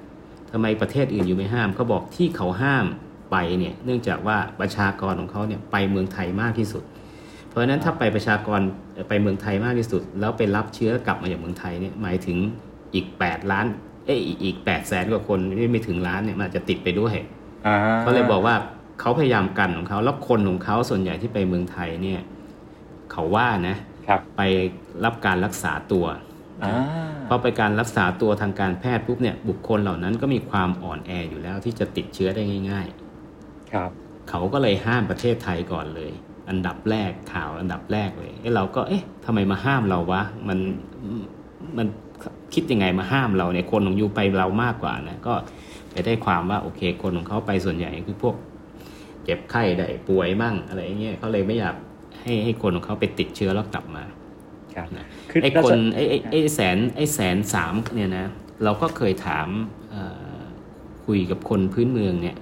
[0.52, 2.86] ทำไมประเทศอื่นยูไม่ห้ามเขาบอกที่เขาห้าม
[3.32, 6.82] ไปเนี่ยเนื่องจากว่าประชากรของเขาเนี่ยไปเมืองไทยมากที่สุด
[7.48, 8.60] เพราะฉะนั้นถ้าไปประชากร
[9.08, 12.38] ไปเมืองไทยมากที่สุด แล้วไปรับเชื้อกลับมาจากเมืองไทยเนี่ยหมายถึง
[12.94, 13.66] อีก 8 ล้าน
[14.06, 17.14] เอ้ยอีกอีกแปดแสนกว่าคนที่ไม่ถึงล้านเนี่ยมันอาจจะติดไปด้วย
[17.66, 18.54] อ่าเขาเลยบอกว่า
[19.00, 22.20] เขาพยายามกันของเขาแล้วคนของเขาส่วนใหญ่ที่ไปเมืองไทยเนี่ย
[23.12, 23.76] เขาว่านะ
[24.08, 24.42] ครับไป
[25.04, 26.06] รับการรักษาตัว
[26.64, 26.74] อ่า
[27.28, 33.01] พอไปการรักษาตัวทางการแพทย์ปุ๊บเนี่ยบุคคลเหล่านั้นก็มีความอ่อนแออยู่แล้วที่จะติดเชื้อได้ง่ายครับๆ
[34.30, 36.12] เขาก็เลยห้ามประเทศไทยก่อนเลย
[36.48, 40.58] อันดับแรกข่าวอันดับแรกเลยเอ้เราก็เอ๊ะทำไมมาห้ามเราวะมัน
[41.78, 41.86] มัน
[42.54, 45.34] คิดยังไงมาห้ามเราเนี่ยคนของยูไปเรามากกว่านะก็
[45.90, 48.36] ไปได้ความว่าโอเค คนของเขาไปส่วนใหญ่คือพวก
[49.24, 51.76] เจ็บไข้ได้ป่วยมั่งอะไรอย่างเงี้ยเขาเลยไม่อยาก
[52.22, 54.04] ให้ให้คนของเขาไปติดเชื้อแล้วกลับมา
[54.74, 58.26] ครับนะคือไอ้เราคนจะไอ้ไอ้ไอ้แสนไอ้แสนสามเนี่ยนะ
[58.64, 59.48] เราก็เคยถาม
[59.90, 60.02] เอ่
[60.36, 60.40] อ
[61.06, 62.36] คุยกับคนพื้นเมืองเนี่ย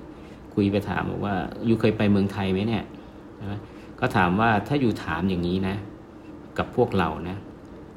[0.61, 1.35] คุยไปถามบอกว่า
[1.67, 2.85] อยู่เคยไปเมืองไทยไหมเนี่ย
[3.37, 3.55] ใช่ไหม
[4.01, 5.77] ก็ถามว่าถ้าอยู่ถามอย่างนี้นะ
[6.59, 7.37] กับพวกเรานะ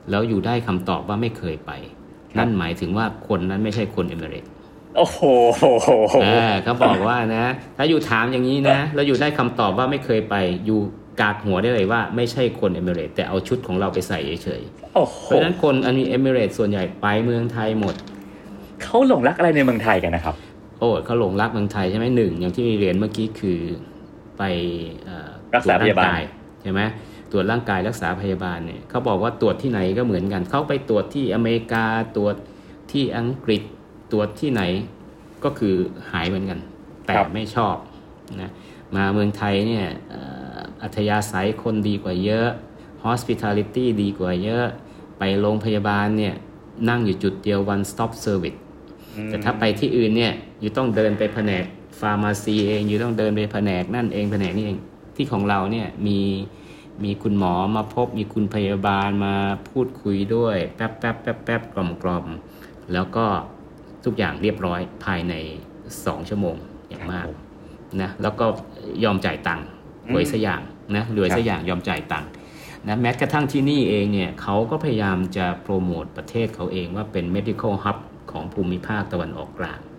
[0.10, 1.72] แล้วอยู่ได้คำตอบว่าไม่เคยไป
[2.38, 4.50] นั่นหมายถึงว่าคนนั้นไม่ใช่คนเอมิเรตส์
[4.98, 5.20] โอ้โห
[6.26, 7.46] อ่าเขาบอกว่านะ
[7.78, 10.80] ถ้าอยู่ถามอย่างนี้นะ แล้วอยู่ได้คำตอบว่าไม่เคยไป อยู่
[11.22, 14.62] กากหัวได้เลยว่าไม่ใช่คนเอมิเรตแต่เอาชุดของเราไปใส่เฉย
[14.96, 17.96] โอ้โหๆเพราะฉะนั้นคนอันนี้เอมิเรตส่วนใหญ่ไปเมืองไทยหมด
[18.84, 20.36] เขาหลงรักอะไรในเมืองไทยกันนะครับ
[20.80, 23.60] โอ้เขาหลงรักเมืองไทยใช่ไหมหนึ่งอย่างที่เรียนเมื่อกี้คือ
[24.38, 24.44] ไป
[25.04, 26.82] เอ่อรักษาพยาบาลตรวจงกใช่ไหม
[27.32, 31.86] ตรวจร่างกายรักษาพยาบาลเนี่ยเขาบอกว่าตรวจที่ไหนก็เหมือนกัน เขาไปตรวจที่อเมริกา
[32.18, 32.36] ตรวจ
[32.92, 33.64] ที่อังกฤษ
[34.12, 34.62] ตรวจที่ไหน
[35.44, 35.76] ก็คือ
[36.12, 36.60] หายเหมือนกัน
[37.06, 37.76] แต่ไม่ชอบ
[38.42, 38.52] นะ
[38.96, 40.22] มาเมืองไทยเนี่ยเอ่
[40.56, 42.50] ออัธยาศัยคนดีกว่าเยอะ
[43.06, 44.66] hospitality ดีกว่าเยอะ
[45.20, 46.36] ไปโรงพยาบาลเนี่ย
[46.90, 48.60] นั่งอยู่จุดเดียว one stop service
[49.28, 50.34] แต่ถ้าไปที่อื่นเนี่ย
[50.64, 51.66] อยู่ต้องเดินไปแผนก
[52.00, 54.78] ฟาร์มาซีเองอยู่ต้องเดินไปแผนกนั่นเองแผนกนี้เอง
[55.16, 56.20] ที่ของเราเนี่ยมี
[57.04, 59.36] มีคุณหมอมาพบมีคุณพยาบาลมา
[59.70, 62.26] พูดคุยด้วย แป๊บแป๊บแป๊บแป๊บกล่อมกล่อม
[62.94, 63.26] แล้วก็
[64.06, 65.34] ทุกอย่างเรียบร้อยภายใน
[65.86, 66.56] 2 ชั่วโมง
[66.90, 67.28] อย่างมาก
[68.02, 68.46] นะแล้วก็
[69.04, 69.66] ยอมจ่ายตังค์
[70.14, 70.62] รวยสักอย่าง
[70.96, 72.30] นะรวยสักอย่างยอมจ่ายตังค์
[72.88, 77.98] นะแม้กระทั่งที่นี่เองเนี่ยเขาก็พยายามจะโปรโมทประเทศเขาเองว่าเป็น medical hub
[78.32, 79.93] ของภูมิภาคตะวันออกกลางครับ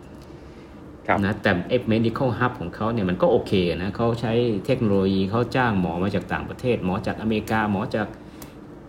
[1.24, 4.32] นะแต่ไอ้ medical hub ของเขาเนี่ยมันก็โอเคนะเขาใช้
[4.66, 8.08] เทคโนโลยีเขาจ้างหมอมาจากต่างประเทศ หมอจากอเมริกาหมอจาก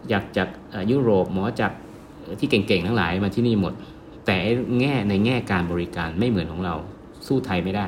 [0.09, 1.71] อยากจากเอ่อยุโรปหมอจาก
[2.39, 3.73] ที่เก่งๆทั้งหลายมาที่นี่หมด
[4.25, 4.37] แต่
[4.79, 6.75] แง่ในแง่การบริการไม่เหมือนของเรา
[7.27, 7.87] สู้ไทยไม่ได้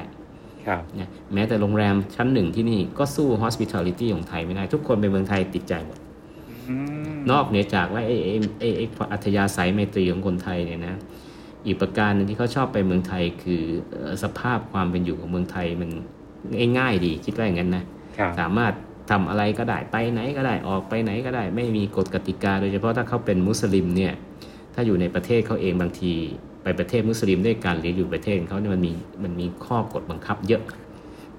[0.68, 5.98] ครับนะแม้แต่โรงแรมชั้นหนึ่งที่นี่ก็สู้ hospitality ของไทยไม่ได้ ทุกคนไปเมืองไทยติดใจหมด
[6.70, 6.76] อื
[7.16, 10.96] มนอกเหนือจากว่าไอ้ไอ้ไอ้ไอ้อัธยาศัยไมตรีของคนไทยเนี่ยนะ
[11.68, 15.90] อีกประการหนึงที่เขาชอบไปเมืองไทยคือเอ่อสภาพความเป็นอยู่ของเมืองไทยมัน
[16.78, 17.84] ง่ายๆดีคิดว่าอย่างนั้นนะ
[18.18, 18.74] ครับสามารถ
[19.12, 24.14] ทำอะไรก็ได้ไปไหนก็ได้ออกไปไหนก็ได้ ไม่มีกฎกติกา โดยเฉพาะถ้าเขาเป็นมุสลิมเนี่ย
[24.74, 26.14] ถ้าอยู่ในประเทศเขาเองบางที
[26.64, 30.64] ไปประเทศมุสลิมด้วยกันหรืออยู่ประเทศของเขาเนี่ยมันมีมันมีข้อกฎบังคับเยอะ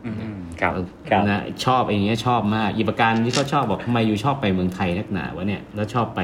[0.04, 0.72] อืมครับ
[1.10, 6.20] ครับนะชอบอย่างเงี้ยชอบมากอีกประการที่เขาชอบบอกทำไมอยู่ชอบไปเมืองไทยนักหนาวะเนี่ยแล้วชอบไป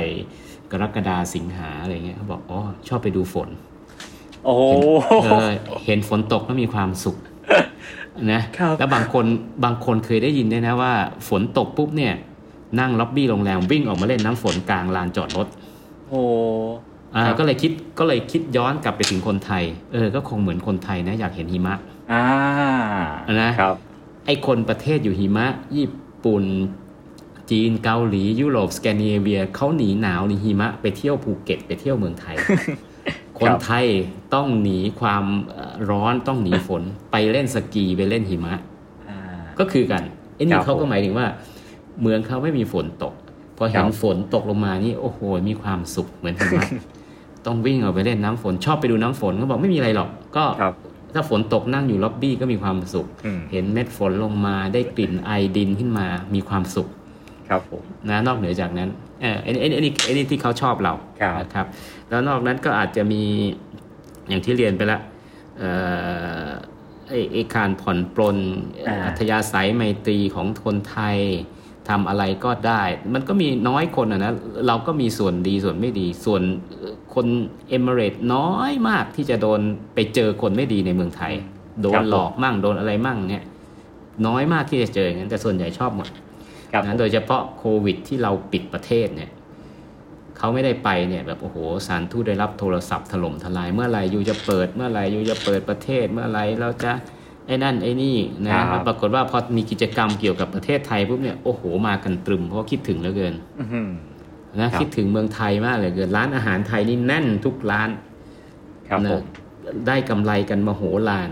[0.72, 3.48] กรกฎาสิงหาอะไรเงี้ยเขาบอกอ๋อชอบไปดูฝน
[4.44, 4.64] โอ้โห
[5.24, 5.48] เออ
[5.86, 7.16] เห็นฝนตกแล้วมีความสุข
[8.32, 9.24] นะครับแล้วบางคน
[9.64, 10.92] บางคนเคยได้ยินด้วยนะว่า
[11.28, 12.14] ฝนตกปุ๊บเนี่ย
[12.80, 15.46] นั่งล็อบบี้โรงแรมวิ่งออกมาเล่นน้ำฝนกลางลานจอดรถ
[16.08, 16.20] โอ้
[17.14, 21.74] อ่าครับก็เลยคิดก็เลยคิดย้อนกลับไปถึงคนไทย เออ ก็คงเหมือนคนไทยนะ อยากเห็นหิมะ
[22.12, 22.24] อ่า
[23.42, 23.74] นะครับ
[24.26, 25.88] ไอคนประเทศอยู่หิมะ ญี่
[26.24, 26.44] ปุ่น
[27.50, 32.36] จีนเกาหลี ยุโรปสแกนดิเนเวียเขาหนีหนาวหนีหิมะไปเที่ยวภูเก็ตไปเที่ยวเมืองไทย
[33.40, 33.86] คนไทย
[34.34, 38.54] ต้องหนีความเอ่อร้อนต้องหนีฝนไปเล่นสกีไปเล่นหิมะ
[39.08, 39.18] อ่า
[39.58, 40.02] ก็คือกัน
[40.36, 41.26] ไอ้คนี่รับเขาก็ผมหมายถึงว่า
[42.02, 43.14] เมืองเขาไม่มีฝนตก
[43.56, 46.66] พอเห็นครับฝนตกลงมานี่โอ้โห มีความสุขเหมือนหิมะ
[47.46, 50.74] ต้องวิ่งออกไปเล่นน้ำฝนชอบไปดูน้ำฝนเขาบอกไม่มีอะไรหรอก ก็ครับ
[51.14, 56.88] ถ้าฝนตกนั่งอยู่ล็อบบี้ก็มีความสุขอืมเห็นเม็ดฝนลงมาได้กลิ่นไอดินขึ้นมามีความสุข
[57.48, 61.66] ครับผมนะนอกเหนือจากนั้นเออไอ้ไอ้ไอ้นี่ไอ้นี่ที่เขาชอบเราครับนะครับ
[62.08, 63.22] แล้วนอกนั้นก็อาจจะมี
[64.28, 64.98] อย่างที่เรียนไปละ
[65.58, 65.70] เอ่
[66.46, 66.48] อ
[67.08, 68.36] ไอ้ไอ้การผ่อนปลน
[68.88, 71.18] อ่าอัธยาศัยไมตรีของคนไทย
[71.88, 72.82] ทำอะไรก็ได้
[73.14, 74.32] มันก็มีน้อยคนอะนะ
[74.66, 76.42] เราก็มีส่วนดีส่วนไม่ดี ส่วน
[77.14, 77.26] คน
[77.68, 79.60] เอมิเรตน้อยมากที่จะโดน
[79.94, 81.32] ไปเจอคนไม่ดีในเมืองไทย
[81.80, 83.44] โดครันบผมหลอกมั่งโดนอะไรมั่งเนี่ย
[84.26, 86.23] น้อยมากที่จะเจออย่างนั้นแต่ส่วนใหญ่ชอบหมดครับ
[86.82, 89.30] นะโดยเฉพาะโควิด ที่เราปิดประเทศเนี่ย
[90.38, 91.56] เขาไม่ได้ไปเนี่ยแบบโอ้โห
[91.86, 96.92] สารทูตได้รับโทรศัพท์ถล่มทลาย เมื่อไหร่ยูจะเปิดเมื่อไหร่ยูจะเปิดประเทศเมื่อไหร่เราจะ
[97.46, 103.88] ไอ้นั่นไอ้นี่นะครับปรากฏว่าพอมีกิจกรรมเกี่ยวกับประเทศไทยปุ๊บเนี่ยโอ้โหมากันตรึมเพราะว่าคิดถึงเหลือเกินอื้อหือ
[104.60, 107.90] นะครับคิดถึงเมืองไทยมากเหลยเกินร้านอาหารไทยนี่แน่นทุกร้าน
[108.88, 109.22] ครับนะผม
[109.86, 111.30] ได้กำไรกันมโหฬาร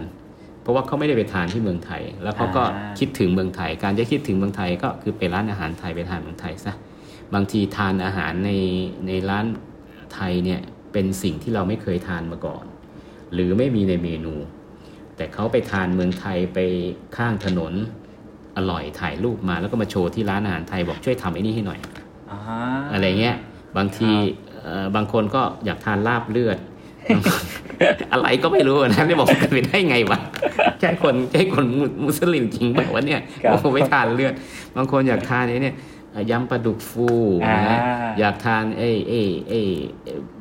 [0.62, 6.72] เพราะว่าเขาไม่ได้ไปทานที่เมืองไทย แล้วเขาก็อ่าคิดถึงเมืองไทย การจะคิดถึงเมืองไทยก็คือไปร้านอาหารไทยไปทานเมืองไทยซะ
[7.34, 8.50] บางทีทานอาหารใน
[9.06, 9.46] ในร้าน
[10.14, 10.60] ไทยเนี่ย
[10.92, 12.64] เป็นสิ่งที่เราไม่เคยทานมาก่อน
[13.34, 14.34] หรือไม่มีในเมนู
[15.16, 16.58] แต่เขาไปทานเมืองไทยไป
[17.16, 17.72] ข้างถนน
[18.56, 21.80] อร่อยถ่ายรูปมาแล้วก็มาโชว์ที่ร้านอาหารไทยบอกช่วยทำไอ้นี่ให้หน่อย
[22.30, 22.38] อ่า
[22.92, 23.36] อะไรเงี้ย
[23.76, 26.58] บางทีครับเอ่อบางคนก็อยากทานลาบเลือด
[28.12, 30.18] อะไรก็ไม่รู้นะนี่บอกเป็นไปได้ไงวะ
[30.80, 34.34] ใช่คนใช่คนมุมุสลิมจริงแบบว่าวะเนี่ยครับโอ้ไม่ทานเลือด
[34.76, 35.76] บางคนอยากทานไอ้เนี่ย
[36.12, 37.08] เอ่อยำปลาดุกฟู
[37.44, 37.78] อ่านะ
[38.20, 39.60] อยากทานเอ้เอ้เอ้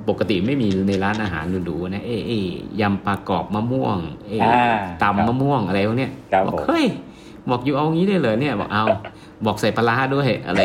[0.10, 2.38] ปกติไม่มีในร้านอาหารหรูๆนะเอ้เอ้
[2.82, 3.98] ยำปลากรอบมะม่วง
[4.28, 6.86] เอ้อ่าตำมะม่วงอะไรพวกเนี้ยครับบอกผมเฮ้ย
[7.50, 8.84] บอกอยู่เอางี้ได้เลยเนี่ยบอกเอา
[9.46, 10.60] บอกใส่ปลาร้าด้วยอะไร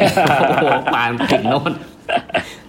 [0.49, 1.73] โอ้โหปานถึงโน่น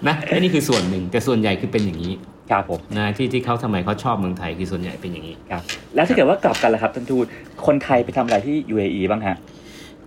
[0.07, 2.13] นะไอ้นี่คือส่วนหนึ่งแต่ส่วนใหญ่คือเป็นอย่างนี้
[2.51, 5.61] ครับผมนะที่ที่เขาทำไมเขาชอบเมืองไทยคือส่วนใหญ่เป็นอย่างนี้ครับ
[5.95, 7.25] แล้วถ้าเกิดว่ากลับกันล่ะครับท่านทูต
[7.65, 9.37] คนไทยไปทำอะไรที่ UAE บ้างฮะ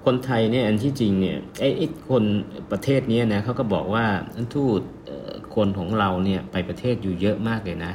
[0.04, 2.24] คนไทยเนี่ยอันที่จริงเนี่ยไอ้ไอ้คน
[2.72, 7.92] ประเทศเนี้ยนะเขาก็บอกว่าท่านทูตเอ่อคนของเราเนี่ยไปประเทศอยู่เยอะมากเลยนะ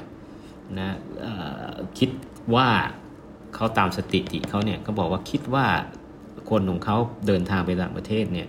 [0.79, 0.89] นะ
[1.21, 1.33] เอ่
[1.67, 2.09] อคิด
[2.55, 2.67] ว่า
[3.55, 5.65] เขาตามสถิติเขาเนี่ยเขาบอกว่าคิดว่า
[6.49, 8.47] คนของเขาเดินทางไปต่างประเทศเนี่ย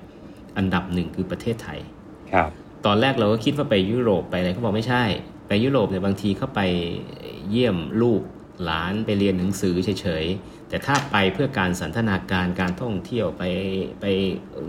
[0.57, 1.79] อันดับหนึ่งคือประเทศไทย
[2.33, 2.51] ครับ
[2.87, 5.05] ตอนแรกเราก็คิดว่าไปยุโรปไปอะไรเขาบอกไม่ใช่
[5.47, 6.61] ไปยุโรปเนี่ยบางทีเขาไป
[7.51, 8.23] เยี่ยมลูก
[8.65, 13.43] หลานไปเรียนหนังสือเฉยๆ แต่ถ้าไปเพื่อการสันทนาการการท่องเที่ยวไป
[14.01, 14.05] ไป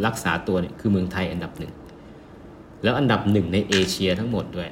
[0.05, 1.73] รักษาตัวเนี่ยคือเมืองไทยอันดับหนึ่ง
[2.83, 4.69] แล้วอันดับหนึ่งในเอเชียทั้งหมดด้วย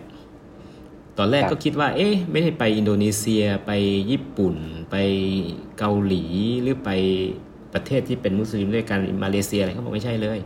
[1.18, 3.72] ตอนแรกครับก็คิดว่า เอ๊ะ ไม่ได้ไปอินโดนีเซียไป
[4.12, 4.56] ญี่ปุ่น
[4.92, 4.96] ไป
[5.78, 6.24] เกาหลี
[6.62, 6.90] หรือไป
[7.74, 10.40] ประเทศที่เป็นมุสลิมด้วยกันมาเลเซียอะไรเขาบอกไม่ใช่เลย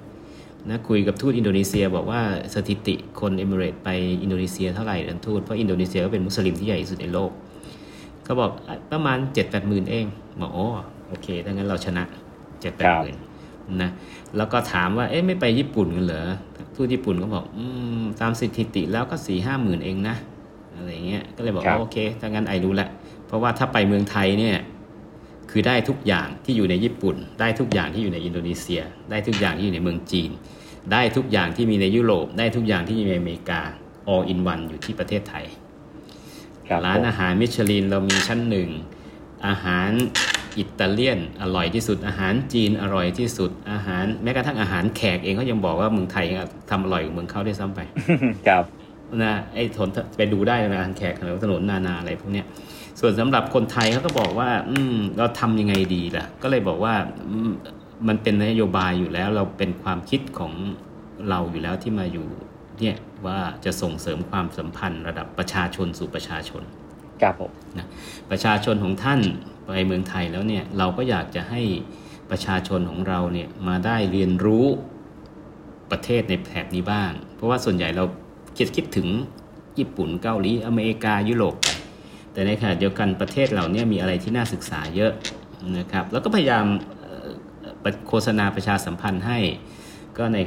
[0.68, 2.22] นะคุยกับทูตอินโดนีเซีย บอกว่า
[2.56, 3.90] สถิติคนเอมิเรตไป
[4.24, 7.32] อินโดนีเซียเท่าไหร่นันทูตเพราะอินโดนีเซียก็เป็นมุสลิมที่ใหญ่ที่สุดในโลก
[8.28, 10.06] ก็บอกอะประมาณเจ็ดแปดหมื่นเอง
[10.42, 10.66] บอกโอ้
[11.08, 12.04] โอเคถ้างั้นเราชนะ
[12.62, 13.16] เจ็ดแปดหมื่น
[13.82, 13.90] นะ
[14.38, 16.28] แล้วก็ถามว่าเอ๊ะไม่ไปญี่ปุ่นกันเหรอ
[16.76, 17.66] ทูตญี่ปุ่นก็บอกอื
[18.00, 20.16] มตามสถิติแล้วก็สี่ห้าหมื่นเองนะ
[20.76, 22.88] อะไรเงี้ยก็เลยบอกครับโอเคถ้างั้นไอรู้ละ
[23.28, 24.58] เพราะว่าถ้าไปเมืองไทยเนี่ย
[25.50, 28.82] คือได้ทุกอย่างที่อยู่ในญี่ปุ่น ได้ทุกอย่างที่อยู่ในอินโดนีเซีย
[29.12, 30.32] ได้ทุกอย่างที่อยู่ในเมืองจีน
[30.92, 33.62] ได้ทุกอย่างที่มีในยุโรป ได้ทุกอย่างที่มีในอเมริกา
[34.14, 35.46] all in one อยู่ที่ประเทศไทย
[36.68, 38.70] ครับร้านผมอาหารมิชลินเรามีชั้นหนึ่ง
[39.48, 39.90] อาหาร
[40.58, 46.26] อิตาเลียนอร่อยที่สุด อาหารจีนอร่อยที่สุดอาหารแม้กระทั่งอาหารแขกเองเขายังบอกว่าเมืองไทย
[46.70, 47.80] ทำอร่อยกว่าเมืองเขาได้วยซ้ำไป
[48.48, 48.64] ครับ
[49.24, 52.46] นะไอ้ถนนไปดูได้นะอาหารแขกถนนนานาอะไรพวกเนี้ย
[53.00, 56.96] ส่วนสำหรับคนไทยเขาก็บอกว่า อืมเราทำยังไงดีล่ะ ก็เลยบอกว่า
[57.30, 57.52] อืม
[58.08, 60.54] มันเป็นนโยบายอยู่แล้ว เราเป็นความคิดของ
[61.30, 62.28] เราอยู่แล้วที่มาอยู่
[62.80, 66.64] เนี่ยว่าจะส่งเสริมความสัมพันธ์ระดับประชาชนสู่ประชาชน
[67.22, 67.88] ครับผมนะ
[68.32, 69.20] ประชาชนของท่าน
[69.66, 71.62] ไปเมืองไทยแล้วเนี่ยเราก็อยากจะให้
[72.32, 74.66] ประชาชนของเราเนี่ยมาได้เรียนรู้
[75.92, 78.04] ประเทศในแถบนี้บ้าง เพราะว่าส่วนใหญ่เรา
[78.58, 79.08] คิดคิดถึง
[79.78, 81.69] ญี่ปุ่นเกาหลีอเมริกายุโรปไป
[82.40, 85.12] แต่ในขณะเดียวกันประเทศเหล่านี้มีอะไรที่น่าศึกษาเยอะ
[85.78, 86.66] นะครับ แล้วก็พยายาม
[88.08, 89.40] โฆษณาประชาสัมพันธ์ให้
[90.18, 90.38] ก็ใน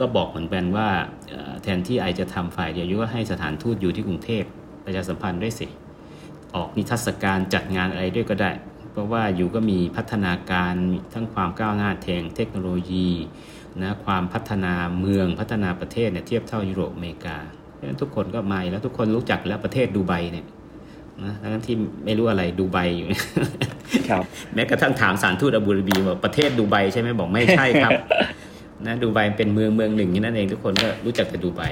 [0.00, 0.88] ก็บอกเหมือนกันว่า
[1.62, 4.44] แทนที่ไอจะทำฝ่ายเดียวยุก็ให้สถานทูตอยู่ที่กรุงเทพ
[4.84, 5.66] ประชาสัมพันธ์ด้วยสิ
[6.54, 8.50] ออกนิทรรศการจัดงานอะไรด้วยก็ได้
[8.92, 10.74] เพราะว่าอยู่ก็มีพัฒนาการ
[11.14, 13.10] ทั้งความก้าวหน้าทางเทคโนโลยี
[13.82, 17.38] นะความพัฒนาเมืองพัฒนาประเทศเนี่ยเทียบเท่ายุโรปอเมริกา
[17.74, 20.46] เพราะฉะนั้นทุกคนก็มาแล้วทุกคนรู้จักแล้วประเทศดูไบเนี่ย
[21.26, 23.08] นะทั้งที่ไม่รู้อะไรดูไบอยู่
[24.10, 27.92] ครับแม้กระทั่งถามสารทูตอาบูดาบีว่าประเทศดูไบใช่ไหมบอกไม่ใช่ครับ
[28.86, 31.62] นะดูไบเป็นเมืองเมืองหนึ่งนี่นั่นเองทุกคนก็รู้จักแต่ดูไบ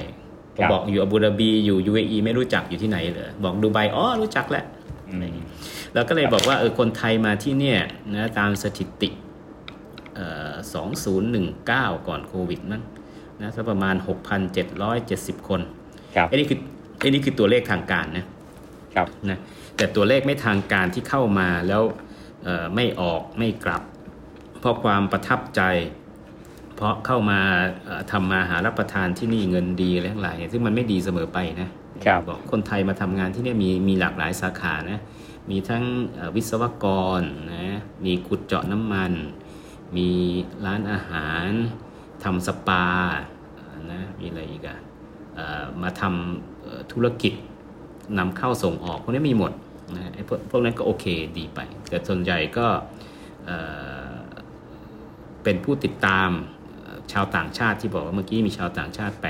[0.55, 4.65] พอครับบอกอยู่อาบูดาบีอยู่ UAE ไม่รู้จักอยู่ที่ไหนเลยบอกดูไบอ๋อรู้จักแล้ว
[5.09, 5.37] อืม
[5.95, 7.81] เราก็เลยบอกว่าเออคนไทยมาที่เนี่ย
[8.15, 9.11] นะตามสถิติ
[10.17, 10.53] เอ่อ
[11.27, 12.83] 2019ก่อนโควิดมั้ง
[13.41, 13.95] นะสักประมาณ
[14.73, 15.61] 6,770คน
[16.17, 16.59] ครับไอ้นี่คือ
[17.01, 18.25] ไอ้นี่คือตัวเลขทางการนะ
[18.95, 19.39] ครับนะ
[19.77, 21.83] แต่ตัวเลขไม่ทางการที่เข้ามาแล้ว
[22.45, 23.83] เอ่อไม่ออกไม่กลับ
[24.61, 25.63] เพราะความประทับใจ
[26.77, 27.41] เพราะเข้ามา
[27.85, 31.69] เอ่อทำมาหารับประทานที่นี่เงินดีอะไรทั้งหลายซึ่งมันไม่ดีเสมอไปนะ
[32.05, 35.01] ครับบอกคนไทยมาทำงานที่เนี่ยมีมีหลากหลายสาขานะ
[35.51, 36.87] มีทั้งเอ่อวิศวก
[37.21, 37.23] ร
[37.53, 37.67] นะ
[38.05, 39.13] มีขุดเจาะน้ำมัน
[39.97, 40.09] มี
[40.67, 41.47] ร้านอาหาร
[42.25, 42.87] ทำสปา
[43.93, 44.79] นะมีอะไรอีกอะ
[45.35, 47.35] เอ่อมาทำเอ่อธุรกิจ
[48.19, 49.53] นำเข้าส่งออกพวกนี้มีหมด
[49.97, 51.05] นะไอ้พวกพวกนั้นก็โอเค
[51.39, 52.67] ดีไป แต่ส่วนใหญ่ก็
[53.45, 53.57] เอ่
[54.11, 54.13] อ
[55.43, 56.31] เป็นผู้ติดตาม
[56.77, 59.25] เอ่อชาวต่างชาติที่บอกว่าเมื่อกี้มีชาวต่างชาติ 8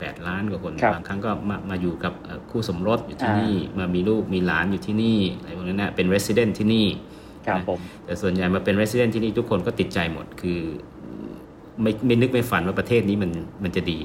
[0.00, 6.86] 8 ล้านกว่าคนครับบางครั้งก็มามาอยู่กับเอ่อคู่สมรสอยู่ที่อ่านี่นี่มามีลูกมีหลานอยู่ที่นี่อะไรพวกนั้นนะเป็น resident ที่นี่
[7.46, 10.60] ครับผมแต่ส่วนใหญ่มาเป็น resident ที่นี่ทุกคนก็ติดใจหมดคือ
[11.82, 13.30] ไม่ไม่นึกไม่ฝันว่าประเทศนี้มัน
[13.64, 14.00] มันจะดี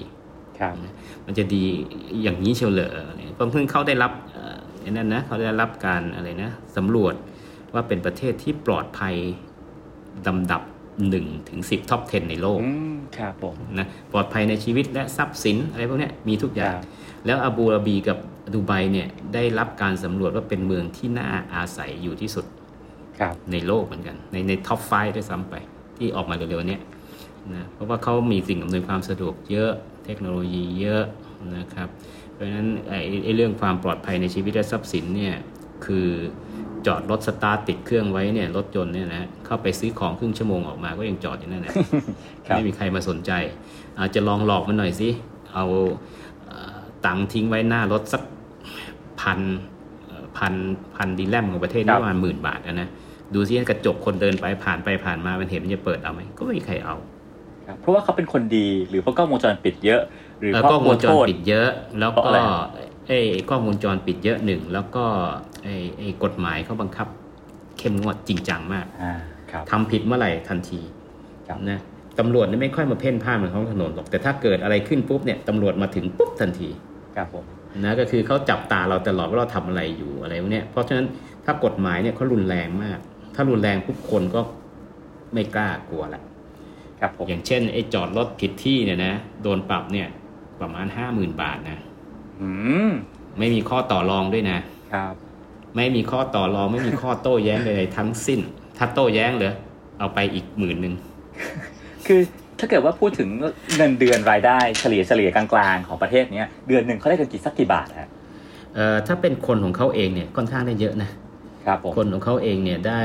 [0.60, 0.74] ครับ
[1.26, 1.63] มันจะดี
[2.24, 2.89] อย่างนี้เชียวเหรอ
[3.39, 7.13] เนี่ยเพราะเพิ่งเขาได้รับเอ่อไอ้นั่นนะเขาได้รับการอะไรนะสำรวจ
[7.73, 9.15] ว่าเป็นประเทศที่ปลอดภัย
[10.28, 10.62] ลำดับ
[11.06, 16.84] 1ถึง10ท็อป 10 ในโลกอืมครับผมนะปลอดภัยในชีวิตและทรัพย์สินอะไรพวกเนี้ยมีทุกอย่างครับ
[17.25, 18.17] แล้วอาบูดาบีกับ
[18.54, 22.45] ดูไบเนี่ยได้รับการสำรวจว่าเป็นเมืองที่น่าอาศัยอยู่ที่สุด
[23.19, 25.56] ครับในโลกเหมือนกัน ในใน top five ด้วยซ้ำไป
[25.97, 26.82] ที่ออกมาเร็วๆเนี้ย
[27.54, 29.71] นะเพราะว่าเขามีสิ่งอำนวยความสะดวกเยอะ
[30.06, 31.04] เทคโนโลยีเยอะ
[31.58, 31.89] นะครับ
[32.34, 35.36] เพราะฉะนั้นไอ้ไอ้เรื่องความปลอดภัยในชีวิตและทรัพย์สินเนี่ย
[35.86, 36.08] คือ
[36.88, 41.73] จอดรถสตาร์ทติดเครื่องไว้เนี่ยรถยนต์เนี่ยนะเข้าไปซื้อของครึ่งชั่วโมงออกมาก็ยังจอดอยู่นั่นแหละ
[42.47, 43.32] ครับไม่มีใครมาสนใจ
[43.99, 45.10] อาจจะลองหลอกมันหน่อยสิ
[45.54, 45.65] เอา
[46.47, 48.23] เอ่อตังค์ทิ้งไว้หน้ารถสัก
[49.21, 49.39] พัน
[50.06, 50.54] เอ่อพัน
[50.95, 52.89] พันดีแลมของประเทศครันี่บประมาณหมื่นบาทอะนะ
[53.34, 56.95] ดูซิกระจกคนเดินไปผ่านไปผ่านมามันเห็นมันจะเปิดเอาไหมก็ไม่มีใครเอา
[57.67, 60.02] ครับเพราะว่าเขาเป็นคนดีหรือเพราะกล้องวงจรปิดเยอะ
[60.39, 62.67] หรือเอ่อเพราะกล้องกวลัวงจรโทษปิดเยอะ แล้วเพราะก็อะไรฮะ
[63.08, 65.04] ไอ้กล้องวงจรปิดเยอะหนึ่งแล้วก็
[65.63, 67.08] ไอ้ไอ้กฎหมายเขาบังคับ
[67.80, 69.13] เข้มงวดจริงจังมากอ่า
[69.52, 70.80] ครับทำผิดเมื่อไหร่ทันที
[71.47, 71.80] ครับนะ
[72.19, 76.69] ตำรวจเนี่ยไม่ค่อยมาเพ่นพ่านบนท้องถนนหรอกแต่ถ้าเกิดอะไรขึ้นปุ๊บเนี่ยตำรวจมาถึงปุ๊บทันที
[77.15, 77.43] ครับผม
[77.84, 81.06] นะก็คือเขาจับตาเราตลอดว่าเราทำอะไรอยู่อะไรพวกเนี้ยเพราะฉะนั้น
[81.45, 82.99] ถ้ากฎหมายเนี่ยเขารุนแรงมาก
[83.36, 84.41] ถ้ารุนแรงปุ๊บคนก็
[85.34, 86.21] ไม่กล้ากลัวละ
[86.99, 90.08] ครับผมอย่างเช่นไอ้จอดรถผิดที่เนี่ยนะโดนปรับเนี่ย
[90.62, 91.80] ประมาณห้าหมื่นบาทนะ
[92.41, 92.50] อื
[92.88, 92.89] ม
[93.39, 94.60] ไม่มีข้อต่อรองด้วยนะ
[94.93, 95.13] ครับ
[95.76, 98.39] ไม่มีข้อต่อรองไม่มีข้อโต้แย้งใดๆทั้งสิ้น
[98.78, 99.54] ถ้าโต้แย้งเหรอ
[100.00, 100.93] เอาไปอีกหมื่นหนึ่ง
[102.08, 102.22] คือ
[102.60, 103.30] ถ้าเกิดว่าพูดถึง
[103.76, 108.10] เงินเดือนรายได้เฉลี่ยเฉลี่ยกลางๆของประเทศเนี้ยเดือนหนึ่งเขาได้กันกี่สักกี่บาทฮะ
[108.76, 111.10] เอ่อถ้าเป็นคนของเขาเองเนี่ยค่อนข้างได้เยอะนะ
[111.69, 113.01] ครับผมคนของเขาเองเนี่ยได้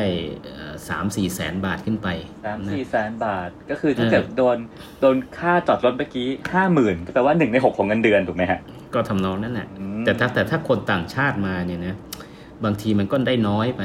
[0.89, 2.09] สามสี่แสนบาทขึ้นไป
[2.45, 4.57] สามนะสี่แสนบาทก็คือถ้าเออเกิดโดน
[5.01, 8.61] โดนค่าจอดรถเมื่อกี้ห้าหมื่นก็แปลว่าหนึ่งในหกของเงินเดือนถูกไหมฮะ
[8.95, 11.95] ก็ก็ทำนองนั้นแหละอืมแต่ถ้าแต่ถ้าคนต่างชาติมาเนี่ยนะ
[12.65, 13.83] บางทีมันก็ได้น้อยไป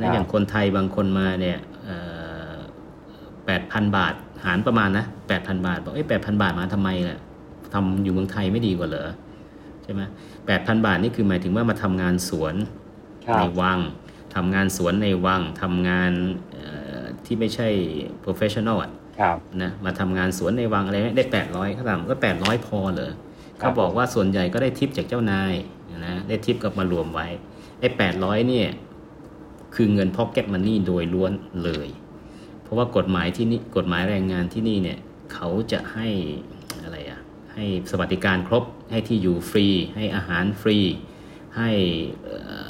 [0.00, 1.58] ครันะบอย่างคนไทยบางคนมาเนี่ย
[3.46, 7.18] แปดพันบาทหารประมาณนะแปดพันบาทบอกเอ้แปดพันบาทมาทำไมล่ะ
[7.72, 9.08] ทำอยู่เมืองไทยไม่ดีกว่าเหรอ
[9.82, 10.02] ใช่ไหม
[10.46, 12.54] แปดพันบาทนี่คือหมายถึงว่ามาทำงานสวน
[13.26, 13.78] ครับในวัง
[14.34, 16.12] ทำงานสวนในวังทำงาน
[16.52, 16.64] เอ่
[17.00, 17.68] อที่ไม่ใช่
[18.24, 23.18] professional อะครับนะมาทำงานสวนในวังอะไรเนี่ยได้แปดร้อยเขาถามก็แปดร้อยพอเหรอครับ
[23.58, 25.54] เขาบอกว่าส่วนใหญ่ก็ได้ทิปจากเจ้านาย
[26.06, 27.26] นะได้ทิปกับมารวมไว้
[27.80, 28.68] ไอ้แปดร้อยเนี่ย
[29.74, 31.32] คือเงิน pocket money โดยล้วน
[31.64, 31.88] เลย
[32.62, 34.98] เพราะว่ากฎหมายที่นี่กฎหมายแรงงานที่นี่เนี่ย
[35.32, 36.08] เขาจะให้
[36.82, 37.20] อะไรอะ
[37.54, 39.66] ให้สวัสดิการครบให้ที่อยู่ฟรี
[39.96, 40.78] ให้อาหารฟรี
[41.56, 41.70] ให้
[42.24, 42.56] เอ่อเอ่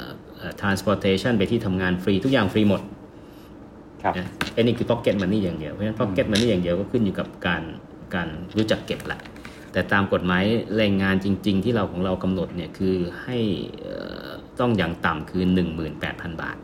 [0.61, 2.81] transportation ไปที่ทำงานฟรีทุกอย่างฟรีหมด
[4.03, 7.63] ครับนะไอ้นี่คือ pocket money อย่างเดียว เพราะฉะนั้น pocket money อย่างเดียวก็ขึ้นอยู่กับการ
[8.15, 8.27] การ
[8.57, 9.19] รู้จักเก็บแหละ
[9.73, 10.43] แต่ตามกฎหมาย
[10.77, 13.37] แรงงานจริง ๆ ที่เราของเรากำหนดเนี่ยคือให้
[13.81, 14.27] เอ่อ
[14.59, 15.43] ต้องอย่างต่ำคือ
[15.91, 16.57] 18,000 บาท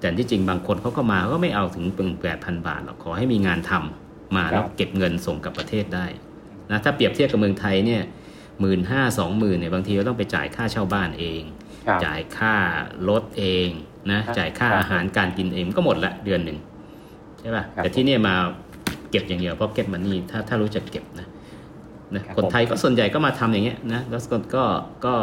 [0.00, 6.06] แต่ที่จริงบางคนเขาก็มาเขาก็ไม่เอาถึงเป็น8,000 บาทหรอกขอให้มีงานทำมาแล้วครับเก็บเงินส่งกลับประเทศได้
[6.70, 8.02] นะถ้าเปรียบเทียบกับเมืองไทยเนี่ย
[8.60, 11.57] หมื่นห้าสองหมื่นเนี่ยบางทีเราต้องไปจ่ายค่าเช่าบ้านเองครับ
[12.06, 12.54] จ่ายค่า
[13.08, 13.68] รถเอง
[14.10, 16.58] นะครับจ่ายค่าครับอาหารการกินเองก็หมดละเดือนหนึ่ง
[17.38, 18.34] ใช่ป่ะครับแต่ที่เนี่ยมา
[19.10, 21.28] เก็บอย่างเดียวเพราะเก็บมันนี่ถ้าถ้ารู้จักเก็บนะ
[22.14, 24.64] นะครับคนไทยก็ส่วนใหญ่ก็มาทำอย่างเงี้ยนะแล้วก็ก็
[25.06, 25.14] ก็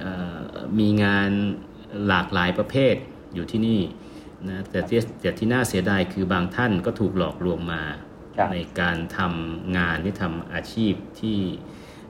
[0.00, 0.38] เอ่อ
[0.78, 1.30] มีงาน
[2.08, 2.94] หลากหลายประเภท
[3.34, 3.80] อยู่ที่นี่
[4.48, 7.82] นะแต่ที่แต่ที่น่าเสียดายคือบางท่านก็ถูกหลอกลวงมา
[8.36, 11.38] ครับในการทำงานหรือทำอาชีพที่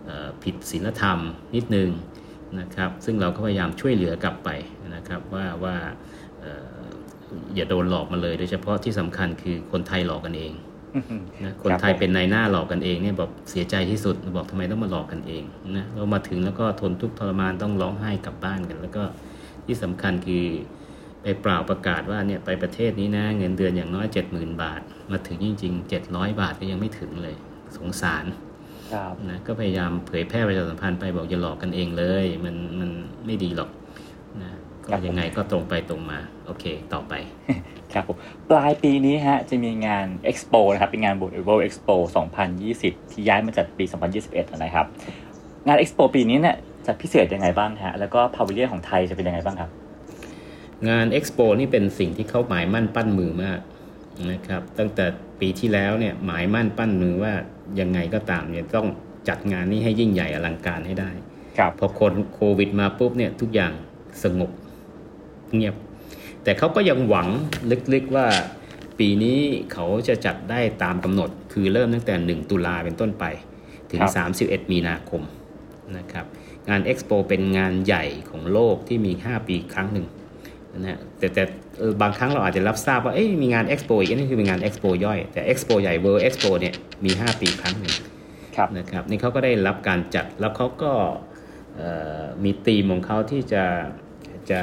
[0.04, 1.18] เอ่อผิดศีลธรรม
[1.54, 1.90] นิดนึง
[2.60, 4.50] นะครับ ซึ่งเราก็พยายามช่วยเหลือกลับไป
[4.94, 5.76] นะครับว่าว่า
[6.40, 6.82] เอ่อ
[7.54, 10.52] อย่าโดนหลอกมาเลย โดยเฉพาะที่สำคัญคือคนไทยหลอกกันเอง
[11.44, 15.42] นะคนไทยเป็นนายหน้าหลอกกันเองเนี่ยบอกเสียใจที่สุดบอกทำไมต้องมาหลอกกันเอง
[15.76, 19.02] นะเรามาถึงแล้วก็ทนทุกข์ทรมานต้องร้องไห้กลับบ้านกัน แล้วก็
[19.66, 20.44] ที่สำคัญคือ
[21.22, 27.36] ไปเปล่าประกาศว่าเนี่ยไปประเทศนี้นะเงินเดือนอย่างน้อย 70,000 บาท มาถึงจริง ๆ 700 บาทก็ยังไม่ถึงเลย
[27.76, 28.40] สงสารครับ
[29.28, 32.90] นะก็พยายามเผยแพร่ประชาสัมพันธ์ไปบอกอย่าหลอกกันเองเลย มันมัน
[33.26, 33.70] ไม่ดีหรอก
[34.40, 34.48] นะ
[34.84, 37.12] ก็ยังไงก็ตรงไปตรงมา โอเค ต่อไป
[37.92, 38.16] ครับผม
[38.50, 41.14] ปลายปีนี้ฮะ จะมีงาน Expo นะครับ เป็นงาน
[41.46, 41.96] World Expo
[42.54, 43.84] 2020 ที่ย้ายมาจัดปี
[44.18, 44.86] 2021 นะครับ
[45.66, 49.70] งาน Expo ปีนี้เนี่ยจะพิเศษยังไงบ้างฮะ แล้วก็พาวิเลียนของไทยจะเป็นยังไงบ้างครับ
[50.88, 53.60] งานเอ็กซ์โปนี่เป็นสิ่งที่เขาหมายมั่นปั้นมือมาก
[54.30, 55.04] นะครับ ตั้งแต่
[55.40, 57.32] ปีที่แล้วเนี่ยหมายมั่นปั้นมือว่า
[57.80, 58.88] ยังไงก็ตามเนี่ยต้อง
[59.28, 61.10] จัดงานนี้ให้ยิ่งใหญ่อลังการให้ได้
[61.58, 63.72] ครับพอคนโควิดมาปุ๊บเนี่ยทุกอย่าง
[64.22, 64.50] สงบ
[65.54, 65.74] เงียบ
[66.42, 67.28] แต่เขาก็ยังหวัง
[67.92, 68.26] ลึกๆว่า
[68.98, 69.40] ปีนี้
[69.72, 73.24] เขาจะจัดได้ตามกำหนด คือเริ่มตั้งแต่ 1 ตุลาเป็นต้นไป
[73.90, 75.22] ถึงครับ31 มีนาคม
[75.96, 76.26] นะครับ
[76.68, 80.06] งานเอ็กซ์โปเป็นงานใหญ่ของโลกที่มี 5 ปีครั้งหนึ่ง
[80.74, 81.61] นะฮะแต่แต่เออ
[82.02, 87.94] บางครั้งเราอาจจะรับทราบว่าเอ้ยมีงานเอ็กซ์โปอีกอันนี่คือเป็นงานเอ็กซ์โปย่อย แต่เอ็กซ์โปใหญ่ World Expo เนี่ยมี 5 ปีครั้งหนึ่ง
[88.56, 90.92] ครับนะครับนี่เขาก็ได้รับการจัดแล้วเขาก็
[91.76, 93.64] เอ่อมีธีมของเขาที่จะ
[94.50, 94.60] จะ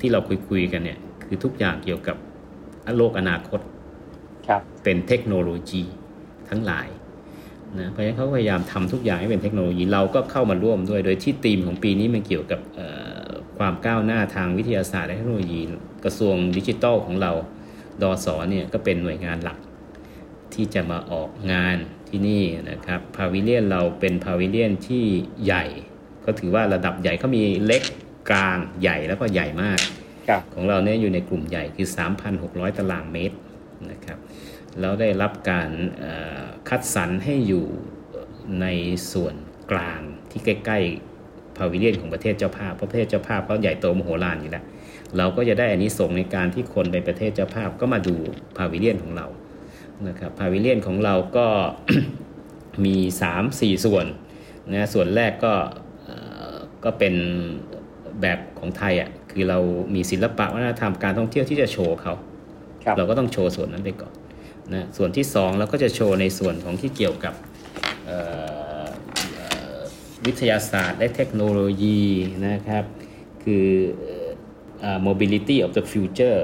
[0.00, 2.16] ที่เราคุยคุยๆกันเนี่ยคือทุกอย่างเกี่ยวกับ
[2.96, 3.60] โลกอนาคต
[4.48, 5.82] ครับเป็นเทคโนโลยี
[6.50, 6.88] ทั้งหลาย
[7.78, 12.86] นะเพราะฉะนั้นเขาพยายามทำทุกอย่างให้เป็นเทคโนโลยีเราก็เข้ามาร่วมด้วย โดยที่ธีมของปีนี้มันเกี่ยวกับเอ่
[13.24, 13.28] อ
[13.58, 15.60] ความก้าวหน้าทางวิทยาศาสตร์และเทคโนโลยี
[16.04, 17.32] กระทรวงดิจิทัลของเรา
[18.02, 19.58] ดอสอเนี่ยก็เป็นหน่วยงานหลัก
[20.54, 21.76] ที่จะมาออกงาน
[22.08, 25.04] ที่นี่นะครับพาวิเลียนเราเป็นพาวิเลียนที่
[25.44, 25.64] ใหญ่
[26.24, 27.82] ก็ถือว่าระดับใหญ่เขามีเล็ก
[28.30, 29.78] กลางใหญ่แล้วก็ใหญ่มาก
[30.28, 31.88] ครับของเราเนี่ยอยู่ในกลุ่มใหญ่คือ
[32.32, 33.36] 3,600 ตารางเมตร
[33.90, 34.18] นะครับ
[34.80, 37.66] แล้วได้รับการเอ่อคัดสรรให้อยู่
[38.60, 38.66] ใน
[39.12, 39.34] ส่วน
[39.72, 40.78] กลางที่ใกล้
[41.18, 44.64] ๆ พาวิเลียนของประเทศเจ้าภาพเพราะประเทศเจ้าภาพเขาใหญ่โตมโหฬารอยู่แล้ว
[45.16, 48.16] เราก็จะได้อันนี้ส่งส์ในการที่คนไปประเทศเจ้าภาพก็มาดู
[48.56, 49.26] พาวิเลียนของเรา
[50.08, 51.46] นะครับพาวิเลียนของเราก็
[52.84, 52.96] มี
[53.40, 54.06] 3-4 ส่วน
[54.72, 55.54] นะส่วนแรกก็
[56.04, 56.16] เอ่
[56.52, 56.54] อ
[56.84, 57.14] ก็เป็น
[58.20, 59.58] แบบของไทยอะคือเรา
[59.94, 62.14] มีศิลปะวัฒนธรรมการท่องเที่ยวที่จะโชว์เขา
[62.84, 64.12] ครับเราก็ต้องโชว์ส่วนนั้นไปก่อน
[64.74, 67.34] นะส่วนที่สองเราก็จะโชว์ในส่วนของที่เกี่ยวกับ
[68.06, 68.18] เอ่
[68.84, 68.86] อ
[69.34, 69.46] เอ่
[69.76, 69.78] อ
[70.26, 72.02] วิทยาศาสตร์และเทคโนโลยี
[72.48, 72.84] นะครับ
[73.42, 73.66] คือ
[73.98, 74.07] เอ่อ
[75.08, 76.38] mobility of the future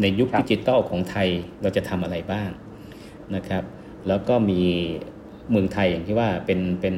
[0.00, 1.28] ในยุคครับดิจิตอลของไทย
[1.62, 2.50] เราจะทำอะไรบ้าง
[3.34, 3.62] นะครับ
[4.08, 4.60] แล้วก็มี
[5.50, 6.96] เมืองไทยอย่างที่ว่าเป็นเป็น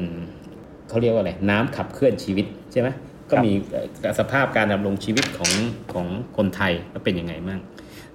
[0.89, 2.89] เขาเรียกว่าอะไร น้ำขับเคลื่อนชีวิตใช่ไหม
[3.29, 5.51] ก็มีเอ่อสภาพการดำรงชีวิตของ
[5.93, 6.07] ของ
[6.37, 7.59] คนไทยก็เป็นยังไงบ้าง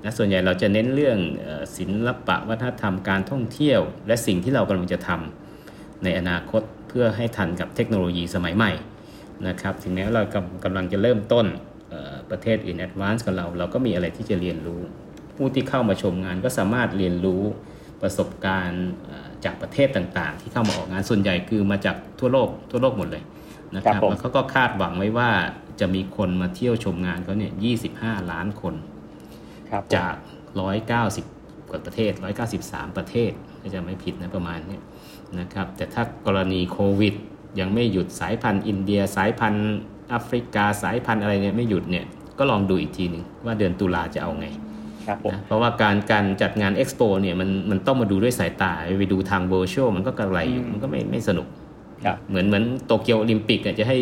[0.05, 8.73] นะส่วนใหญ่เราจะเน้นเรื่องเอ่อศิลปะวัฒนธรรมการท่องเที่ยว และสิ่งที่เรากำลังจะทำในอนาคตเพื่อให้ทันกับเทคโนโลยีสมัยใหม่
[9.49, 11.70] นะครับถึงแม้เรากำกำลังจะเริ่มต้นเอ่อ
[12.31, 14.81] ประเทศอื่นแอดวานซ์กับเรา เราก็มีอะไรที่จะเรียนรู้
[15.37, 17.43] ผู้ที่เข้ามาชมงานก็สามารถเรียนรู้
[18.03, 23.23] ประสบการณ์เอ่อจากประเทศต่างๆ ที่เข้ามาออกงานส่วนใหญ่คือมาจากทั่วโลกทั่วโลกหมดเลย
[23.77, 25.31] นะคครัรับบผมแล้วเขาก็คาดหวังไว้ว่า
[25.81, 27.53] จะมีคนมาเที่ยวชมงานเขาเนี่ย
[27.93, 28.75] 25 ล้านคน
[29.71, 30.15] ครับจาก
[30.93, 32.13] 190 กว่าประเทศ
[32.55, 34.83] 193 ประเทศถ้าจะไม่ผิดนะประมาณเนี้ย
[35.41, 37.15] นะครับ แต่ถ้ากรณีโควิด
[37.61, 39.79] ยังไม่หยุดสายพันธุ์อินเดียสายพันธุ์
[40.09, 42.05] แอฟริกาสายพันธุ์อะไรเนี่ยไม่หยุดเนี่ย
[42.41, 44.47] ก็ลองดูอีกทีหนึ่งว่าเดือนตุลาจะเอาไง
[45.07, 51.47] ครับผมนะเพราะว่าการการจัดงานเอ็กซ์โปเนี่ยมันมันต้องมาดูด้วยสายตาไปดูทาง virtual มันก็กระไรอยู่อืมมันก็ไม่ไม่สนุก
[52.05, 53.99] ครับเหมือนเหมือนโตเกียวโอลิมปิกเนี่ยจะให้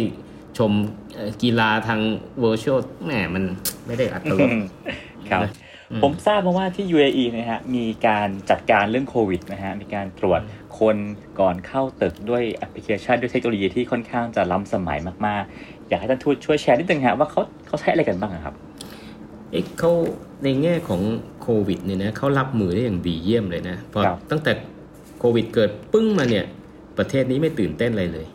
[0.58, 0.70] ชม
[1.14, 2.00] เอ่อกีฬาทาง
[2.40, 3.44] เวอร์ชวลแหมมัน
[3.86, 4.50] ไม่ได้อัตลด
[5.30, 5.42] ครับ
[5.90, 10.40] อืมผมทราบมาว่าที่ UAE นะฮะมีการจัดการเรื่องโควิดนะฮะมีการตรวจ
[10.78, 10.96] คน
[11.40, 18.54] ก่อนเข้าตึกด้วยแอปพลิเคชันด้วยเทคโนโลยีที่ค่อนข้างจะล้ำสมัยมากๆ อยากให้ท่านทูตช่วยแชร์นิดนึงฮะว่าเขาเขาใช้อะไรกันบ้างอะครับ
[19.50, 19.92] เอ๊ะเขา
[20.44, 21.02] ในแง่ของ
[21.42, 24.52] โควิดเนี่ยนะเขารับมือได้อย่างดีเยี่ยมเลยนะพอครับตั้งแต่
[25.18, 26.44] โควิดเกิดปึ้งมาเนี่ย
[26.98, 28.26] ประเทศนี้ไม่ตื่นเต้นอะไรเลย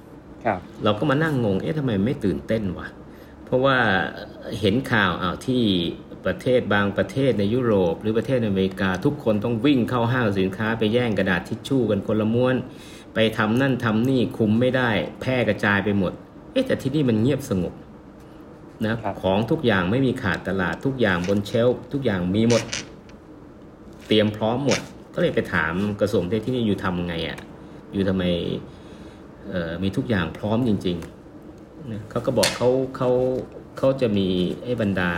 [0.45, 2.87] ครับ เราก็มานั่งงงเอ๊ะทำไมไม่ตื่นเต้นวะ
[3.45, 3.77] เพราะว่า
[4.59, 5.63] เห็นข่าวอ้าวที่
[6.25, 12.55] ประเทศบางประเทศในยุโรป หรือประเทศอเมริกา ทุกคนต้องวิ่งเข้าห้างสินค้า ไปแย่งกระดาษทิชชู่กันคนละม้วน
[13.13, 14.89] ไปทำนั่นทำนี่คุมไม่ได้
[15.21, 16.13] แพร่กระจายไปหมด
[16.53, 17.73] เอ๊ะแต่ที่นี่มันเงียบสงบ
[18.85, 22.63] นะครับของทุกอย่างไม่มีขาดตลาดทุกอย่างบนเชลฟ์ทุกอย่างมีหมด
[24.07, 24.79] เตรียมพร้อมหมด
[25.13, 27.37] ก็เลยไปถามกระทรวงเทศที่นี่อยู่ทำไงอะ่ะ
[27.93, 28.23] อยู่ทำไม
[29.49, 33.09] เอ่อมีทุกอย่างพร้อมจริงๆนะเขาก็บอกเขาเขา
[33.77, 34.27] เขาจะมี
[34.63, 35.11] ไอ้บรรดา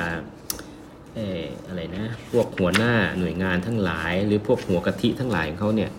[1.15, 5.91] เอ่ออะไรนะ พวกหัวหน้าหน่วยงานทั้งหลาย หรือพวกหัวกะทิทั้งหลายของเขาเนี่ย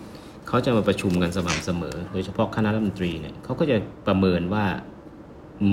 [0.47, 3.77] เขาจะมาประชุมกันสม่ำเสมอ โดยเฉพาะคณะรัฐมนตรีเนี่ยเขาก็จะ
[4.07, 4.65] ประเมินว่า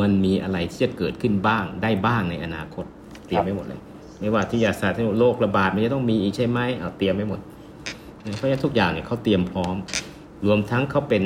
[0.01, 2.85] มันมีอะไรที่จะเกิดขึ้นบ้างได้บ้างในอนาคต
[3.27, 3.81] เตรียมไว้หมดเลย
[4.21, 7.41] ไม่ว่าที่ยาศาสตร์โรคระบาดมันจะต้องมีอีกใช่ไหมเอาเตรียมไว้หมด
[8.25, 9.75] นะเพราะฉะนั้นทุกอย่างเนี่ยเขาเตรียมพร้อม
[10.47, 11.25] รวมทั้งเขาเป็น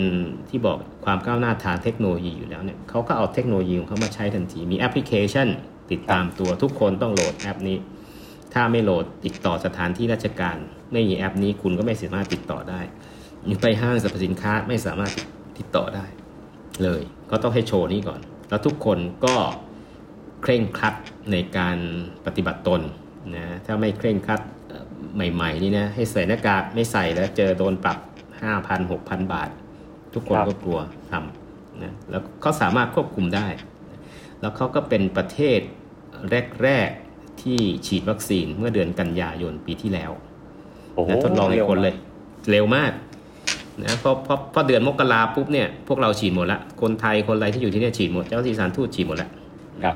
[0.51, 5.49] ที่บอกความก้าวหน้าทางเทคโนโลยีอยู่แล้วเนี่ยเขาก็เอาเทคโนโลยีของเขามาใช้ทันทีมีแอปพลิเคชัน
[5.91, 7.77] ติดตามตัวทุกคนต้องโหลดแอปนี้
[8.55, 10.57] ถ้าไม่โหลดติดต่อสถานที่ราชการ
[10.93, 12.81] ไม่มีแอปนี้คุณก็ไม่สามารถติดต่อได้
[13.63, 15.13] ไปห้างสรรพสินค้าไม่สามารถ
[15.59, 16.05] ติดต่อได้
[16.83, 19.35] เลยก็ต้องให้โชว์นี้ก่อน แล้วทุกคนก็
[20.43, 20.95] เคร่งครัด
[21.33, 21.79] ในการ
[22.27, 22.81] ปฏิบัติตน
[23.37, 24.85] นะถ้าไม่เคร่งครัดเอ่อ
[25.35, 27.99] ใหม่ๆนี่นะให้ใส่หน้ากากไม่ใส่แล้วเจอโดนปรับ
[28.45, 29.51] 5,000 6,000บาท
[30.15, 30.79] ทุกคนครับก็กลัว
[31.11, 33.47] ทำนะแล้วเขาสามารถควบคุมได้
[34.41, 35.61] แล้วเขาก็เป็นประเทศ
[36.63, 40.11] แรก ๆ ที่ฉีดวัคซีนเมื่อเดือนกันยายนปีที่แล้ว
[40.95, 41.95] โอ้โหนะทดลองในคนเลย
[42.51, 42.93] เร็วมาก
[43.85, 49.29] นะเพราะเพราะเพราะเดือนมกราปุ๊บเนี่ยพวกเราฉีดหมดละคนไทยคนอะไรที่อยู่ที่เนี่ยฉีดหมดเจ้าที่สถารทูตฉีดหมดละ
[49.85, 49.95] ครับ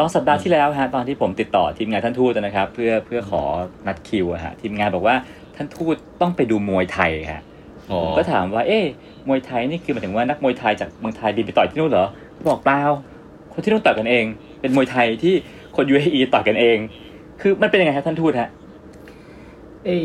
[0.00, 3.42] ตอนสัปดาห์ที่แล้วฮะตอนที่ผมติดต่อทีมงานท่านทูตนะครับ เพื่อเพื่อขอ
[3.86, 5.16] นัดคิวอะฮะทีมงานบอกว่า
[5.56, 7.42] ท่านทูตต้องไปดูมวยไทยฮะ
[7.90, 8.84] อ๋อผมก็ถามว่า เอ๊ะ
[9.28, 12.06] มวยไทยนี่คือหมายถึงว่านักมวยไทยจากเมืองไทยบินไปต่อยที่นู่นเหรอ
[12.48, 12.80] บอกเปล่า
[13.52, 14.24] คนที่นู่นต่อยกันเอง
[14.60, 15.34] เป็นมวยไทยที่
[15.76, 16.78] คน UAE ต่อยกันเอง
[17.40, 18.48] คือมันเป็นยังไงฮะท่านทูตฮะ
[19.84, 20.02] เอ้ย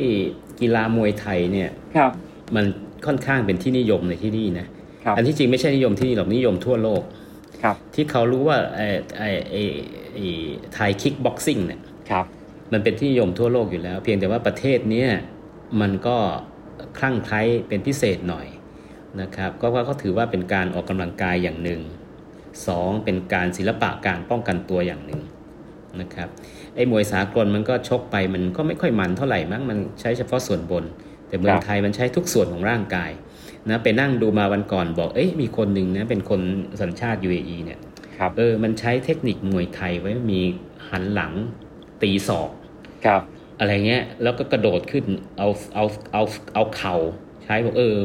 [0.60, 2.12] กีฬามวยไทยเนี่ยครับ
[2.56, 2.66] มัน
[3.06, 4.68] ค่อนข้างเป็นที่นิยมในที่นี่นะ
[5.04, 7.02] ครับอันที่จริงไม่ใช่นิยมที่นี่หรอกนิยมทั่วโลก
[7.64, 8.88] ครับที่เขารู้ว่าไอ้
[9.18, 9.62] ไอ้ไอ้
[10.14, 10.26] ไอ้
[10.74, 12.26] Thai kickboxing เนี่ยครับ
[12.74, 15.10] มันเป็นที่นิยมทั่วโลกอยู่แล้ว เพียงแต่ว่าประเทศเนี้ย
[15.82, 16.18] มันก็
[16.98, 18.48] คลั่งไคล้เป็นพิเศษหน่อย
[19.22, 21.82] นะครับก็ว่าเขาถือว่าเป็นการออกกำลังกายอย่างหนึ่ง
[22.68, 25.22] สองเป็นการศิลปะการป้องกันตัวอย่างหนึ่ง
[26.02, 26.30] นะครับ
[26.76, 30.84] ไอ้มวยสากลมันก็ชกไปมันก็ไม่ค่อยมันเท่าไหร่มั้งมันใช้เฉพาะส่วนบน
[31.30, 33.12] แต่เมืองไทยมันใช้ทุกส่วนของร่างกาย
[33.70, 36.42] นะไปนั่งดูมาวันก่อนบอกเอ้ยมีคนหนึ่งนะเป็นคน
[36.82, 37.80] สัญชาติ UAE เนี่ย
[38.18, 40.42] ครับเออมันใช้เทคนิคมวยไทยไว้มี
[40.90, 41.34] หันหลัง
[42.02, 42.50] ตีศอก
[43.06, 43.22] ครับ
[43.60, 45.06] อะไรเงี้ยแล้วก็กระโดดขึ้น
[45.38, 46.24] เอาเอาเอา
[46.54, 46.96] เอาเข่า
[47.44, 47.98] ใช้บอกเออ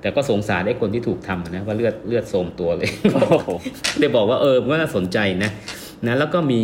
[0.00, 3.50] แต่ก็สงสารไอ้คนที่ถูกทำอะนะว่าเลือดเลือดโทรมตัวเลยโอ้โห
[3.98, 5.50] เลยบอกว่าเออมันก็น่าสนใจนะ
[6.06, 6.62] นะแล้วก็มี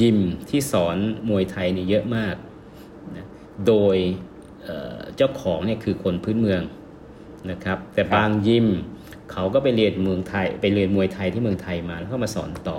[0.00, 0.18] ยิม
[0.50, 0.96] ที่สอน
[1.28, 2.34] มวยไทยนี่เยอะมาก
[3.16, 3.26] นะ
[3.66, 3.96] โดย
[4.66, 6.62] เอ่อเจ้าของเนี่ยคือคนพื้นเมือง
[7.50, 8.66] นะครับ แต่บางยิม
[9.32, 12.78] เขาก็ไปเรียนเมืองไทยไปเรียนมวยไทยที่เมืองไทยมาแล้วก็มาสอนต่อ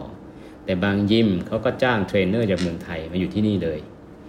[0.66, 3.80] แต่บางยิมเขาก็จ้างเทรนเนอร์จากเมืองไทยมาอยู่ที่นี่เลย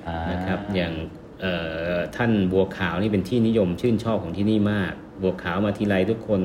[0.07, 0.93] อ่านะครับอย่าง
[1.41, 1.53] เอ่
[1.93, 4.93] อท่านบัวขาวนี่เป็นที่นิยมชื่นชอบของที่นี่มาก
[5.23, 6.41] บัวขาวมาทีไรทุกคน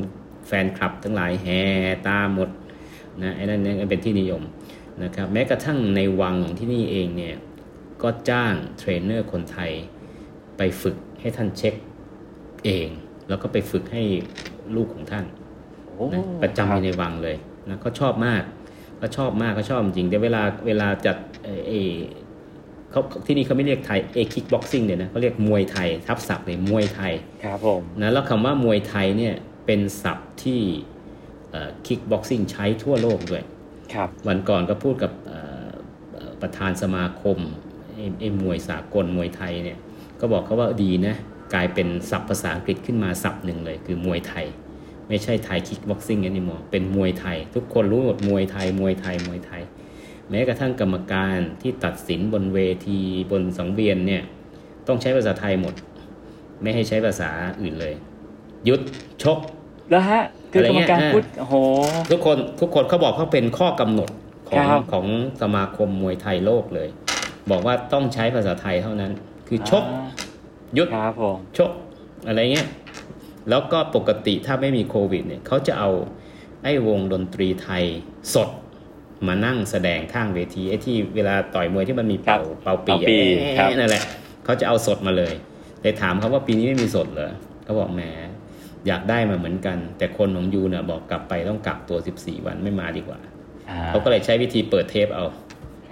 [0.47, 1.61] แฟนคลับทั้งหลายแห่
[2.09, 2.49] ตามหมด
[3.23, 4.41] นะไอ้นั่นเนี่ยเป็นที่นิยม
[5.03, 7.35] นะครับแม้กระทั่งในวังของที่นี่เองเนี่ย
[8.03, 9.71] ก็จ้างเทรนเนอร์คนไทย
[10.57, 11.73] ไปฝึกให้ท่านชีค
[12.65, 12.87] เอง
[13.29, 14.03] แล้วก็ไปฝึกให้
[14.75, 15.25] ลูกของท่าน
[15.85, 17.37] โอ้นะประจำอยู่ในวังเลย
[17.69, 18.43] นะเขาชอบมาก
[18.97, 21.73] เขาชอบมากเขาชอบจริงแต่เวลาเวลาจัดเอ่อเอ
[22.91, 29.35] เขาที่นี่เขาไม่เรียกไทยเอ kickboxing เนี่ยนะเขาเรียกมวยไทย ทับศัพท์เลยมวยไทยครับผมนะแล้วคำว่ามวยไทยเนี่ย
[29.65, 30.61] เป็นศัพท์ที่
[31.87, 33.43] kickboxing ใช้ทั่วโลกด้วย
[33.93, 35.69] ครับวันก่อนก็พูดกับเอ่อ
[36.13, 37.37] เอ่อประธานสมาคม
[37.93, 39.77] ไอ้ไอ้มวยสากลมวยไทยเนี่ย
[40.19, 41.15] ก็บอกเขาว่าดีนะ
[41.53, 44.45] กลายเป็นศัพท์ภาษาอังกฤษขึ้นมาศัพท์หนึ่งเลย คือมวยไทย
[45.09, 49.63] ไม่ใช่ Thai kickboxing anymore เป็นมวยไทย ทุกคนรู้หมดมวยไทย มวยไทยมวยไทย
[50.29, 52.99] แม้กระทั่งกรรมการที่ตัดสินบนเวที
[53.31, 54.23] บนสังเวียนเนี่ย
[54.87, 55.73] ต้องใช้ภาษาไทยหมด
[56.61, 57.29] ไม่ให้ใช้ภาษา
[57.61, 57.93] อื่นเลย
[58.65, 58.81] หยุด
[59.23, 59.37] ชก
[59.89, 61.55] แล้วฮะคือกรรมการอะไรเงี้ยพูดโอ้โห
[62.11, 64.09] ทุกคนทุกคนเขาบอกเขาเป็นข้อกำหนด
[64.49, 65.05] ของครับของ
[65.41, 66.89] สมาคมมวยไทยโลกเลย
[67.51, 69.11] บอกว่าต้องใช้ภาษาไทยเท่านั้น
[69.53, 70.05] คือชกอ่า
[70.75, 71.71] หยุดครับผมชก
[72.27, 72.67] อะไรเงี้ย
[73.49, 75.89] แล้วก็ปกติถ้าไม่มีโควิดเนี่ยเขาจะเอา
[76.63, 77.83] ไอ้วงดนตรีไทย
[78.33, 78.49] สด
[79.27, 84.03] มานั่งแสดงข้างเวทีไอ้ที่เวลาต่อยมวยที่มันมีเป่าเป่าปีเป่าปีอะครับนั่นแหละ
[84.45, 85.33] เขาจะเอาสดมาเลย
[85.81, 87.31] เลยถามเขาว่าปีนี้ไม่มีสดเหรอ
[87.63, 88.01] เขาบอกแหม
[88.87, 93.19] อยากได้มาเหมือนกัน แต่คนของยูเนี่ยบอกกลับไปต้องกักตัว 14 วันไม่มาดีกว่า
[93.69, 95.25] อ่าเขาก็เลยใช้วิธีเปิดเทปเอา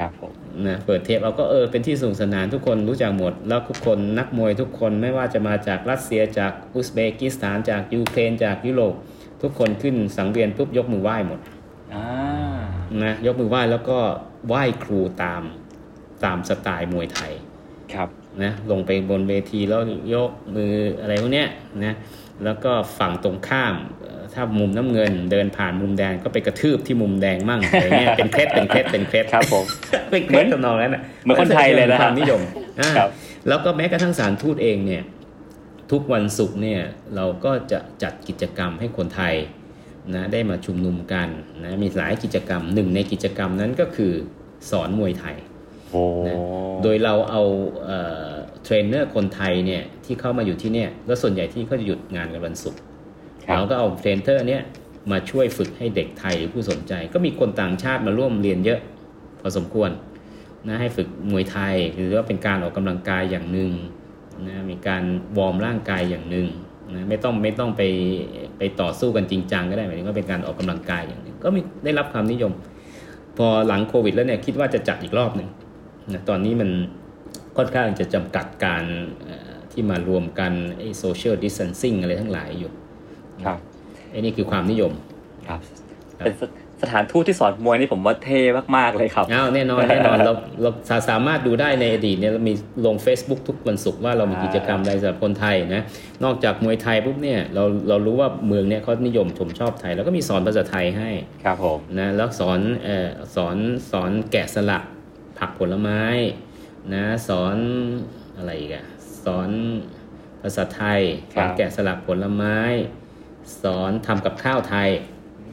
[0.02, 0.34] ครับผม
[0.68, 8.94] นะเปิดเทปเอาก็เออเป็นที่สนุกสนานทุกคนรู้จักหมด แล้วทุกคนนักมวยทุกคนไม่ว่าจะมาจากรัสเซียจากอุซเบกิสถานจากยูเครนจากยุโรป
[9.42, 11.40] ทุกคนขึ้นสังเวียนปุ๊บยกมือไหว้หมด
[11.94, 12.06] อ่า
[13.04, 13.98] นะยกมือไหว้แล้วก็
[14.48, 15.42] ไหว้ครูตาม
[16.24, 17.34] ตามสไตล์มวยไทย
[17.94, 18.10] ครับ
[18.44, 19.82] นะลงไปบนเวทีแล้ว
[20.14, 20.72] ยกมือ
[21.02, 21.48] อะไรพวกเนี้ย
[21.84, 21.94] นะ
[22.44, 29.66] แล้วก็ฝั่งตรงข้ามเอ่อ ถ้ามุมน้ำเงินเดินผ่านมุมแดงก็ไปกระทืบที่มุมแดงมั่งอะไรเงี้ยเป็นเคล็ดเป็นเคล็ดเป็นเคล็ดครับผม
[30.12, 32.42] เป็นเคล็ดทำนองนั้นน่ะเหมือนคนไทยเลยนะความนิยม
[32.80, 33.10] อ่าครับ
[33.48, 35.04] แล้วก็แม้กระทั่งสารทูตเองเนี่ย
[35.92, 36.82] ทุกวันศุกร์เนี่ย
[37.16, 39.34] เราก็จะจัดกิจกรรมให้คนไทย
[40.16, 41.28] นะได้มาชุมนุมกัน
[41.64, 44.14] นะมีหลายกิจกรรมหนึ่งในกิจกรรมนั้นก็คือ
[44.72, 45.36] สอนมวยไทย
[45.92, 46.38] โอ้นะ
[46.84, 47.44] โดยเราเอา
[47.86, 48.30] เอ่อ
[48.64, 52.91] เทรนเนอร์คนไทยเนี่ยที่เข้ามาอยู่ที่เนี่ยแล้วส่วนใหญ่ที่เขาจะหยุดงานกันวันศุกร์ครับ
[53.46, 54.64] เราก็เอาเทรนเนอร์เนี่ย
[55.12, 58.80] มาช่วยฝึกให้เด็กไทยหรือผู้สนใจ ก็มีคนต่างชาติมาร่วมเรียนเยอะ
[59.42, 59.90] พอสมควร
[60.68, 63.72] นะให้ฝึกมวยไทยหรือว่าเป็นการออกกำลังกายอย่างหนึ่ง
[64.48, 65.04] นะมีการ
[65.38, 66.48] วอร์มร่างกายอย่างหนึ่ง
[66.94, 67.82] นะไม่ต้องไม่ต้องไป
[68.58, 72.52] ไปต่อสู้กันจริงจังก็ได้หมายถึงว่าเป็นการออกกำลังกายอย่างหนึ่งก็มีได้รับความนิยม
[73.38, 75.50] พอหลังโควิด แล้วเนี่ยคิดว่าจะจัดอีกรอบหนึ่ง
[76.14, 76.70] นะตอนนี้มัน
[77.58, 78.84] ค่อนข้างจะจำกัดการ
[79.72, 82.72] ที่มารวมกันไอ้โซเชียลดิส a นซิ่งอะไรทั้งหลายอยู่
[83.46, 83.58] ครับ
[84.12, 84.92] ไอ้นี่คือความนิยม
[85.48, 85.60] ครับ
[86.20, 86.44] ครับเป็นส
[86.82, 88.40] สถานทูตที่สอนมวยนี่ผมว่าเท่
[88.78, 92.54] มาก ๆ เลยครับอ้าวแน่นอนแน่นอนเราเราสาสามารถดูได้ในอดีตเนี่ยเรามี
[92.86, 95.82] ลง Facebook ทุกวันศุกร์ว่าเรามีอ่ากิจกรรมอะไรสำหรับคนไทยนะ
[96.24, 101.10] นอกจากมวยไทยปุ๊บเนี่ยเราเรารู้ว่าเมืองเนี่ยเขานิยมชมชอบไทย แล้วก็มีสอนภาษาไทยให้
[101.44, 103.58] ครับผมนะแล้วสอนเอ่อสอน
[103.92, 104.84] สอนแกะสลัก
[105.38, 106.04] ผักผลไม้
[106.94, 107.56] นะสอน
[108.38, 108.86] อะไรอีกอะ
[109.26, 109.50] สอน
[110.42, 111.02] ภาษาไทย
[111.34, 112.58] สอนแกะสลักผลไม้
[113.62, 114.90] สอนทำกับข้าวไทย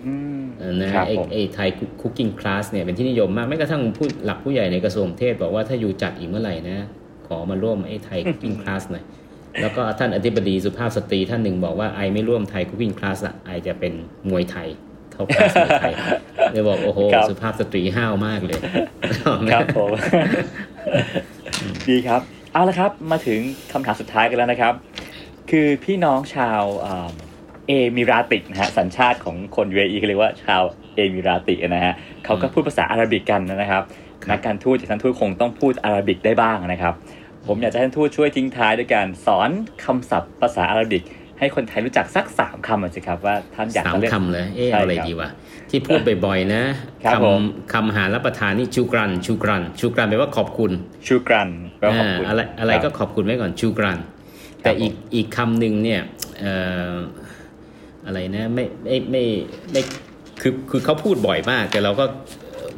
[0.06, 1.68] อืมเออนะครับไอผมไอไทย
[2.00, 6.78] cooking class เนี่ยเป็นที่นิยมมากแม้กระทั่งผู้หลักผู้ใหญ่ในกระทรวงเทศบอกว่าถ้าอยู่จัดอีกเมื่อไหร่นะ
[7.26, 9.04] ขอมาร่วมไอ้ Thai cooking class หน่อย
[9.60, 13.92] แล้วก็ท่านอธิบดีสุภาพสตรีท่านหนึ่งบอกว่า I ไม่ร่วม Thai cooking class อะ I จะเป็น
[14.30, 14.68] มวยไทย
[15.12, 15.92] เข้าคลาสมวยไทย
[16.52, 18.60] เลยบอกโอ้โหครับสุภาพสตรีห้าวมากเลย
[19.52, 19.90] ครับผม
[21.88, 22.20] ดีครับ
[22.52, 23.40] เอาละครับมาถึง
[23.72, 24.74] คำถามสุดท้ายกันแล้วนะครับ
[25.50, 27.10] คือพี่น้องชาวอ่า
[27.68, 30.62] เอมิราติกนะฮะสัญชาติของคน UAE เขาเรียกว่าชาว
[30.94, 31.94] เอมิราตินะฮะ
[32.24, 33.82] เขาก็พูดภาษาอาหรับิกกันนะครับ
[34.22, 36.94] ครับนักการทูตจากท่านทูตคงต้องพูดอาหรับิกได้บ้างนะครับ
[37.46, 39.50] ผมอยากจะให้ท่านทูตช่วยทิ้งท้ายด้วยการสอน
[39.84, 41.02] คำศัพท์ภาษาอาหรับิก
[41.38, 45.30] ให้คนไทยรู้จักสักสามคำหน่อยสิครับว่าท่านอยากสามจะเล่นคำเลยเอ๊ะใช่เอาอะไรครับดีวะ
[45.70, 46.62] ที่พูดบ่อยๆนะ
[47.04, 47.40] ครับผม
[47.72, 50.70] คำคำหารับประทานนี่ชูกรันชูกรันชูกรันแปลว่าขอบคุณ
[51.06, 53.98] ชูกรันแปลว่าขอบคุณอ่าอะไรอะไรก็คบขอบคุณไว้ก่อนชูกรัน
[54.62, 56.00] แต่ผมอีกอีกคำหนึ่งเนี่ย
[56.40, 59.24] เอ่ออะไรนะไม่ไม่ไม่
[59.72, 59.82] ไม่
[60.40, 62.04] คือคือเขาพูดบ่อยมาก แต่เราก็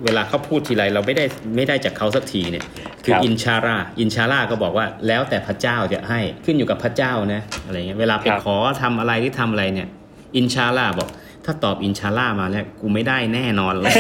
[0.04, 1.24] เวลาเขาพูดทีไรเราไม่ได้
[1.56, 2.64] ไม่ได้จากเขาสักทีเนี่ย
[3.04, 9.88] คือครับอินชาราอินชาราก็บอกว่าแล้วแต่พระเจ้าจะให้ขึ้นอยู่กับพระเจ้านะอะไรเงี้ยเวลาไปครับขอทำอะไรที่ทำอะไรเนี่ย
[10.36, 11.08] อินชาราบอก
[11.44, 13.94] ถ้าตอบอินชารามาแล้วกูไม่ได้แน่นอนเลย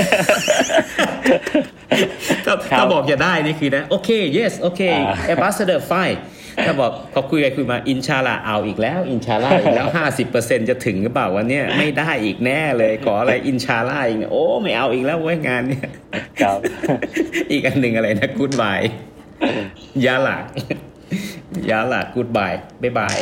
[2.44, 6.16] ถ้าครับถ้าบอกจะได้นี่คือนะโอเค yes โอเคอ่า ambassador fine
[6.64, 9.88] ถ้าบอกพอคุยไปคุยมาอินชาลาเอาอีกแล้ว อินชาลาอีกแล้ว
[10.28, 15.88] 50%จะถึงหรือเปล่าวันเนี้ยไม่ได้อีกแน่เลยขออะไรอินชาลาอีกเนี่ยโอ้ไม่เอาอีกแล้วเว้ยงานเนี่ย
[16.40, 16.58] ครับ
[17.50, 18.80] อีกอันหนึ่งอะไรนะกูดบาย
[20.04, 20.44] ยาหลัก
[21.70, 23.16] ยาหลักกูดบายบายบาย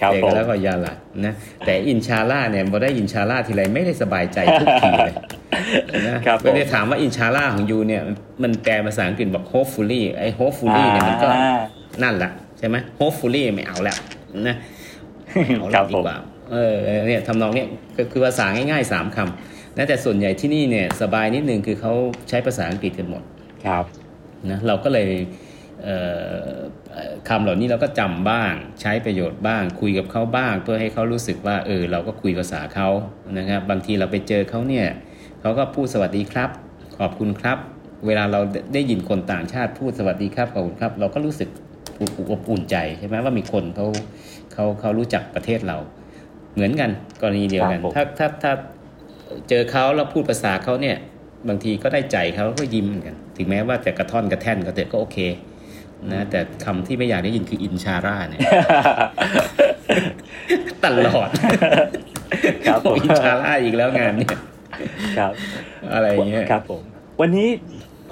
[0.00, 1.34] ครับเด็กผมแล้วก็ยาหลักนะ
[1.66, 5.14] แต่อินชาลาเนี่ยพอได้อินชาลาทีไรไม่ได้สบายใจทุกทีเลย
[6.08, 8.02] นะครับผมไม่ได้ถามว่าอินชาลาของยูเนี่ย
[8.42, 11.58] มันแปลภาษาอังกฤษบอก hopefully ไอ้ hopefully เนี่ยมันก็อ่า
[12.02, 13.96] นั่นแหละใช่ไหม hopefully ไม่เอาแล้ว
[14.48, 14.56] นะ
[15.58, 16.18] เอาครัละบดีผมกว่า
[16.52, 21.92] เออเออเนี่ยทำนองเนี่ยก็คือภาษาง่ายๆสามคำนะแต่ส่วนใหญ่ที่นี่เนี่ยสบายนิดนึงคือเขา
[22.28, 23.22] ใช้ภาษาอังกฤษกันหมด
[23.66, 23.84] ครับ
[24.50, 25.08] นะเราก็เลย
[25.82, 25.96] เอ่
[26.48, 26.56] อ
[26.92, 32.88] เอ่อคำเหล่านี้เราก็จำบ้างใช้ประโยชน์บ้าง คุยกับเขาบ้าง เพื่อให้เขารู้สึกว่าเออเราก็คุยภาษาเขา
[33.38, 34.86] นะครับบางทีเราไปเจอเขาเนี่ย
[35.40, 36.50] เขาก็พูดสวัสดีครับ
[36.98, 37.58] ขอบคุณครับ
[38.06, 38.40] เวลาเรา
[38.74, 41.48] ได้ยินคนต่างชาติพูดสวัสดีครับขอบคุณครับ เราก็รู้สึก
[42.00, 43.86] อบอุ่นใจใช่ไหมว่ามีคนเขา
[44.52, 45.78] เขาเขารู้จักประเทศเรา
[46.54, 46.90] เหมือนกัน
[47.20, 48.52] กรณีเดียวกันครับผมถ้าถ้าถ้า
[49.48, 50.96] เจอเขาแล้วพูดภาษาเขาเนี่ย
[51.48, 55.18] บางทีก็ได้ใจเขาก็ยิ้มเหมือนกัน ถึงแม้ว่าจะกระท่อนกระแท่นก็เถอะก็โอเค
[56.12, 58.40] นะแต่คำที่ไม่อยากได้ยินคืออินชาร่าเนี่ย
[60.84, 61.28] ตลอด
[62.66, 64.36] ครับผมอินชาร่าอีกแล้วงานเนี่ย
[65.18, 65.32] ครับ
[65.94, 66.82] อะไรอย่างเงี้ยครับผม
[67.20, 67.48] วันนี้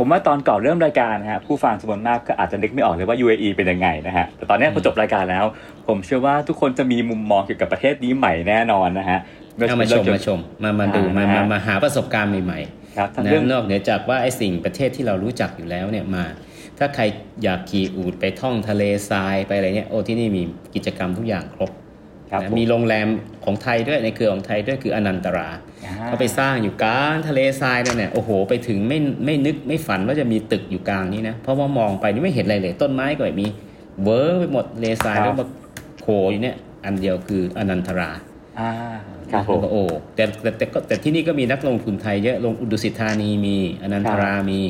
[0.02, 5.44] ผมว่าตอนก่อนเริ่มรายการนะฮะผู้ฟังจำนวนมากก็อาจจะนึกไม่ออกเลยว่า UAE เป็นยังไงนะฮะแต่ตอนนี้พอจบรายการแล้ว
[5.88, 9.18] ผมเชื่อว่าทุกคนจะมีมุมมองเกี่ยวกับประเทศนี้ใหม่แน่นอนนะฮะ
[9.68, 12.60] เอามาชมมาชมมามาดูมาอ่ามามาหาประสบการณ์ใหม่
[12.96, 16.24] ครับๆทั้งนะเรื่องนอกเหนือจากว่าไอ้สิ่งประเทศที่เรารู้จักอยู่แล้วเนี่ยมา
[16.78, 17.02] ถ้าใคร
[17.42, 20.42] อยากขี่อูดไปท่องทะเลทรายไปอะไรเนี่ยโอ้ที่นี่มี
[20.74, 21.79] กิจกรรมทุกอย่างครบครับนะผ
[22.58, 23.08] มีโรงแรม
[23.44, 25.48] ของไทยด้วยในเครือของไทยด้วยคืออนันตรา
[25.84, 33.46] อ่าเขาไปสร้างอยู่กลางทะเลทรายนั่นเนี่ยโอ้โห ไปถึงไม่ไม่นึกไม่ฝันว่าจะมีตึกอยู่กลางนี้นะ เพราะว่ามองไปนี่ไม่เห็นอะไรเลย ต้นไม้ก็ไม่มี
[34.02, 35.46] เวิ้งไปหมดทะเลทรายแล้วมา
[36.00, 38.10] โผล่อยู่เนี่ยอันเดียวคืออนันตรา
[38.58, 38.70] อ่า
[39.30, 39.82] ครับผแล้วมก็โอ้
[40.14, 44.60] แต่แต่แต่ก็แต่ที่นี่ก็มีนักลงทุนไทยเยอะลงอุดุสิตธานีมีอนันตรามี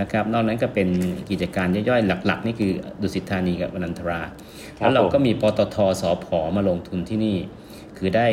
[0.00, 0.88] นะครับ นอกนั้นก็เป็น
[1.30, 2.72] กิจการย่อยๆ หลัก ๆ นี่คือ
[3.02, 4.32] ดุสิตธานีกับอนันตราครับ
[4.78, 6.26] แล้วเราผมก็มีปตทสพ
[6.56, 7.36] มาลงทุนที่นี่
[7.96, 8.26] คือได้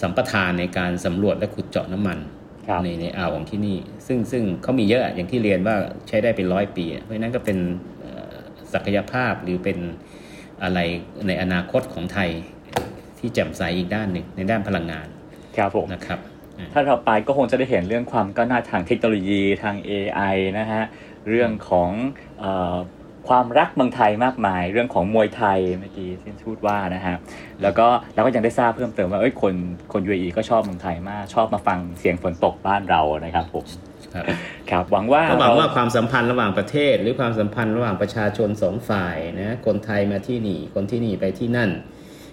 [0.00, 2.18] สัมปทานในการสำรวจและขุดเจาะน้ำมัน
[2.66, 3.76] ครับในในอ่าวของที่นี่
[4.06, 5.76] ซึ่งซึ่งเขามีเยอะอย่างที่เรียนว่า
[6.08, 7.58] ใช้ได้เป็นร้อยปี เพราะฉะนั้นก็เป็น
[8.00, 8.34] เอ่อ
[8.72, 9.78] ศักยภาพหรือเป็น
[10.62, 10.78] อะไร
[11.26, 12.30] ในอนาคตของไทย
[13.18, 15.06] ที่แจ่มใสอีกด้านหนึ่งในด้านพลังงาน
[15.56, 16.18] ครับผมนะครับ
[16.72, 20.82] ถ้าเราไปก็คงจะได้เห็นเรื่องความก้าวหน้าทางเทคโนโลยีทาง AI นะฮะ
[21.28, 21.90] เรื่องของ
[22.38, 22.44] เอ
[22.74, 22.76] อ
[23.28, 27.16] ความรักเมืองไทยมากมาย เรื่องของมวยไทยเมื่อกี้ที่พูดว่านะฮะ
[27.62, 29.54] แล้วก็เราก็ยังได้ทราบเพิ่มเติมว่าเอ้ยคน
[29.92, 33.64] คน UAE ก็ชอบเมืองไทยมาก ชอบมาฟังเสียงฝนตกบ้านเรานะครับผม
[34.14, 34.24] ครับ
[34.70, 41.70] ครับหวังว่าก็หวังว่าเรความสัมพันธ์ระหว่างประเทศ หรือความสัมพันธ์ระหว่างประชาชนสองฝ่ายนะคนไทยมาที่นี่คนที่นี่ไปที่นั่น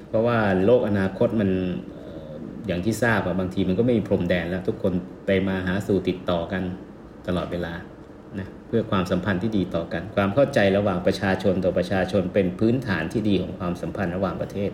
[0.10, 1.50] เพราะว่าโลกอนาคตมัน
[1.94, 2.32] เอ่อ
[2.68, 4.94] อย่างที่ทราบอะบางทีมันก็ไม่มีพรมแดนแล้ว ทุกคน
[5.26, 6.64] ไปมาหาสู่ติดต่อกัน
[7.28, 7.74] ตลอดเวลา
[8.40, 14.72] นะเพื่อความสัมพันธ์ที่ดีต่อกัน ความเข้าใจระหว่างประชาชนต่อประชาชนเป็นพื้นฐานที่ดีของความสัมพันธ์ระหว่างประเทศ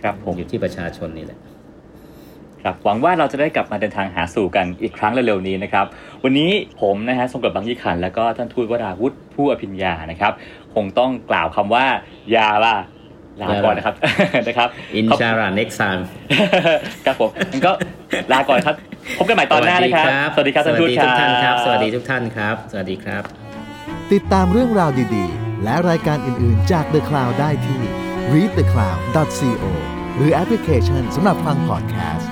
[0.00, 1.38] ครับผมอยู่ที่ประชาชนนี่แหละ
[2.62, 5.86] ครับหวังว่าเราจะได้กลับมาเดินทางหาสู่กันอีกครั้งเร็วๆนี้นะครับ
[6.24, 6.50] วันนี้
[6.80, 10.32] ผมนะฮะทรงกรดบางยี่ขัน แล้วก็ท่านทูตวราวุฒิผู้อภิญญานะครับ
[10.74, 11.84] คงต้องกล่าวคำว่า
[12.34, 12.74] ยาล่ะ
[13.42, 13.94] ลาก่อนนะครับ
[14.48, 16.02] นะครับ อินชารา next time
[17.06, 17.72] ครับผมงั้นก็
[18.32, 18.74] ลาก่อนครับ
[19.18, 23.22] พบกันใหม่ตอนหน้านะครับ สวัสดีครับสท่านวัสทูตดีคทุรักบท่านครับ สวัสดีทุกท่านครับ สวัสดีครับ
[24.12, 27.82] ติดตามเรื่องราวดีๆ และรายการอื่นๆจาก The Cloud ได้ที่
[28.32, 29.64] readthecloud.co
[30.16, 32.30] หรือแอปพลิเคชันสำหรับฟังพอดแคสต์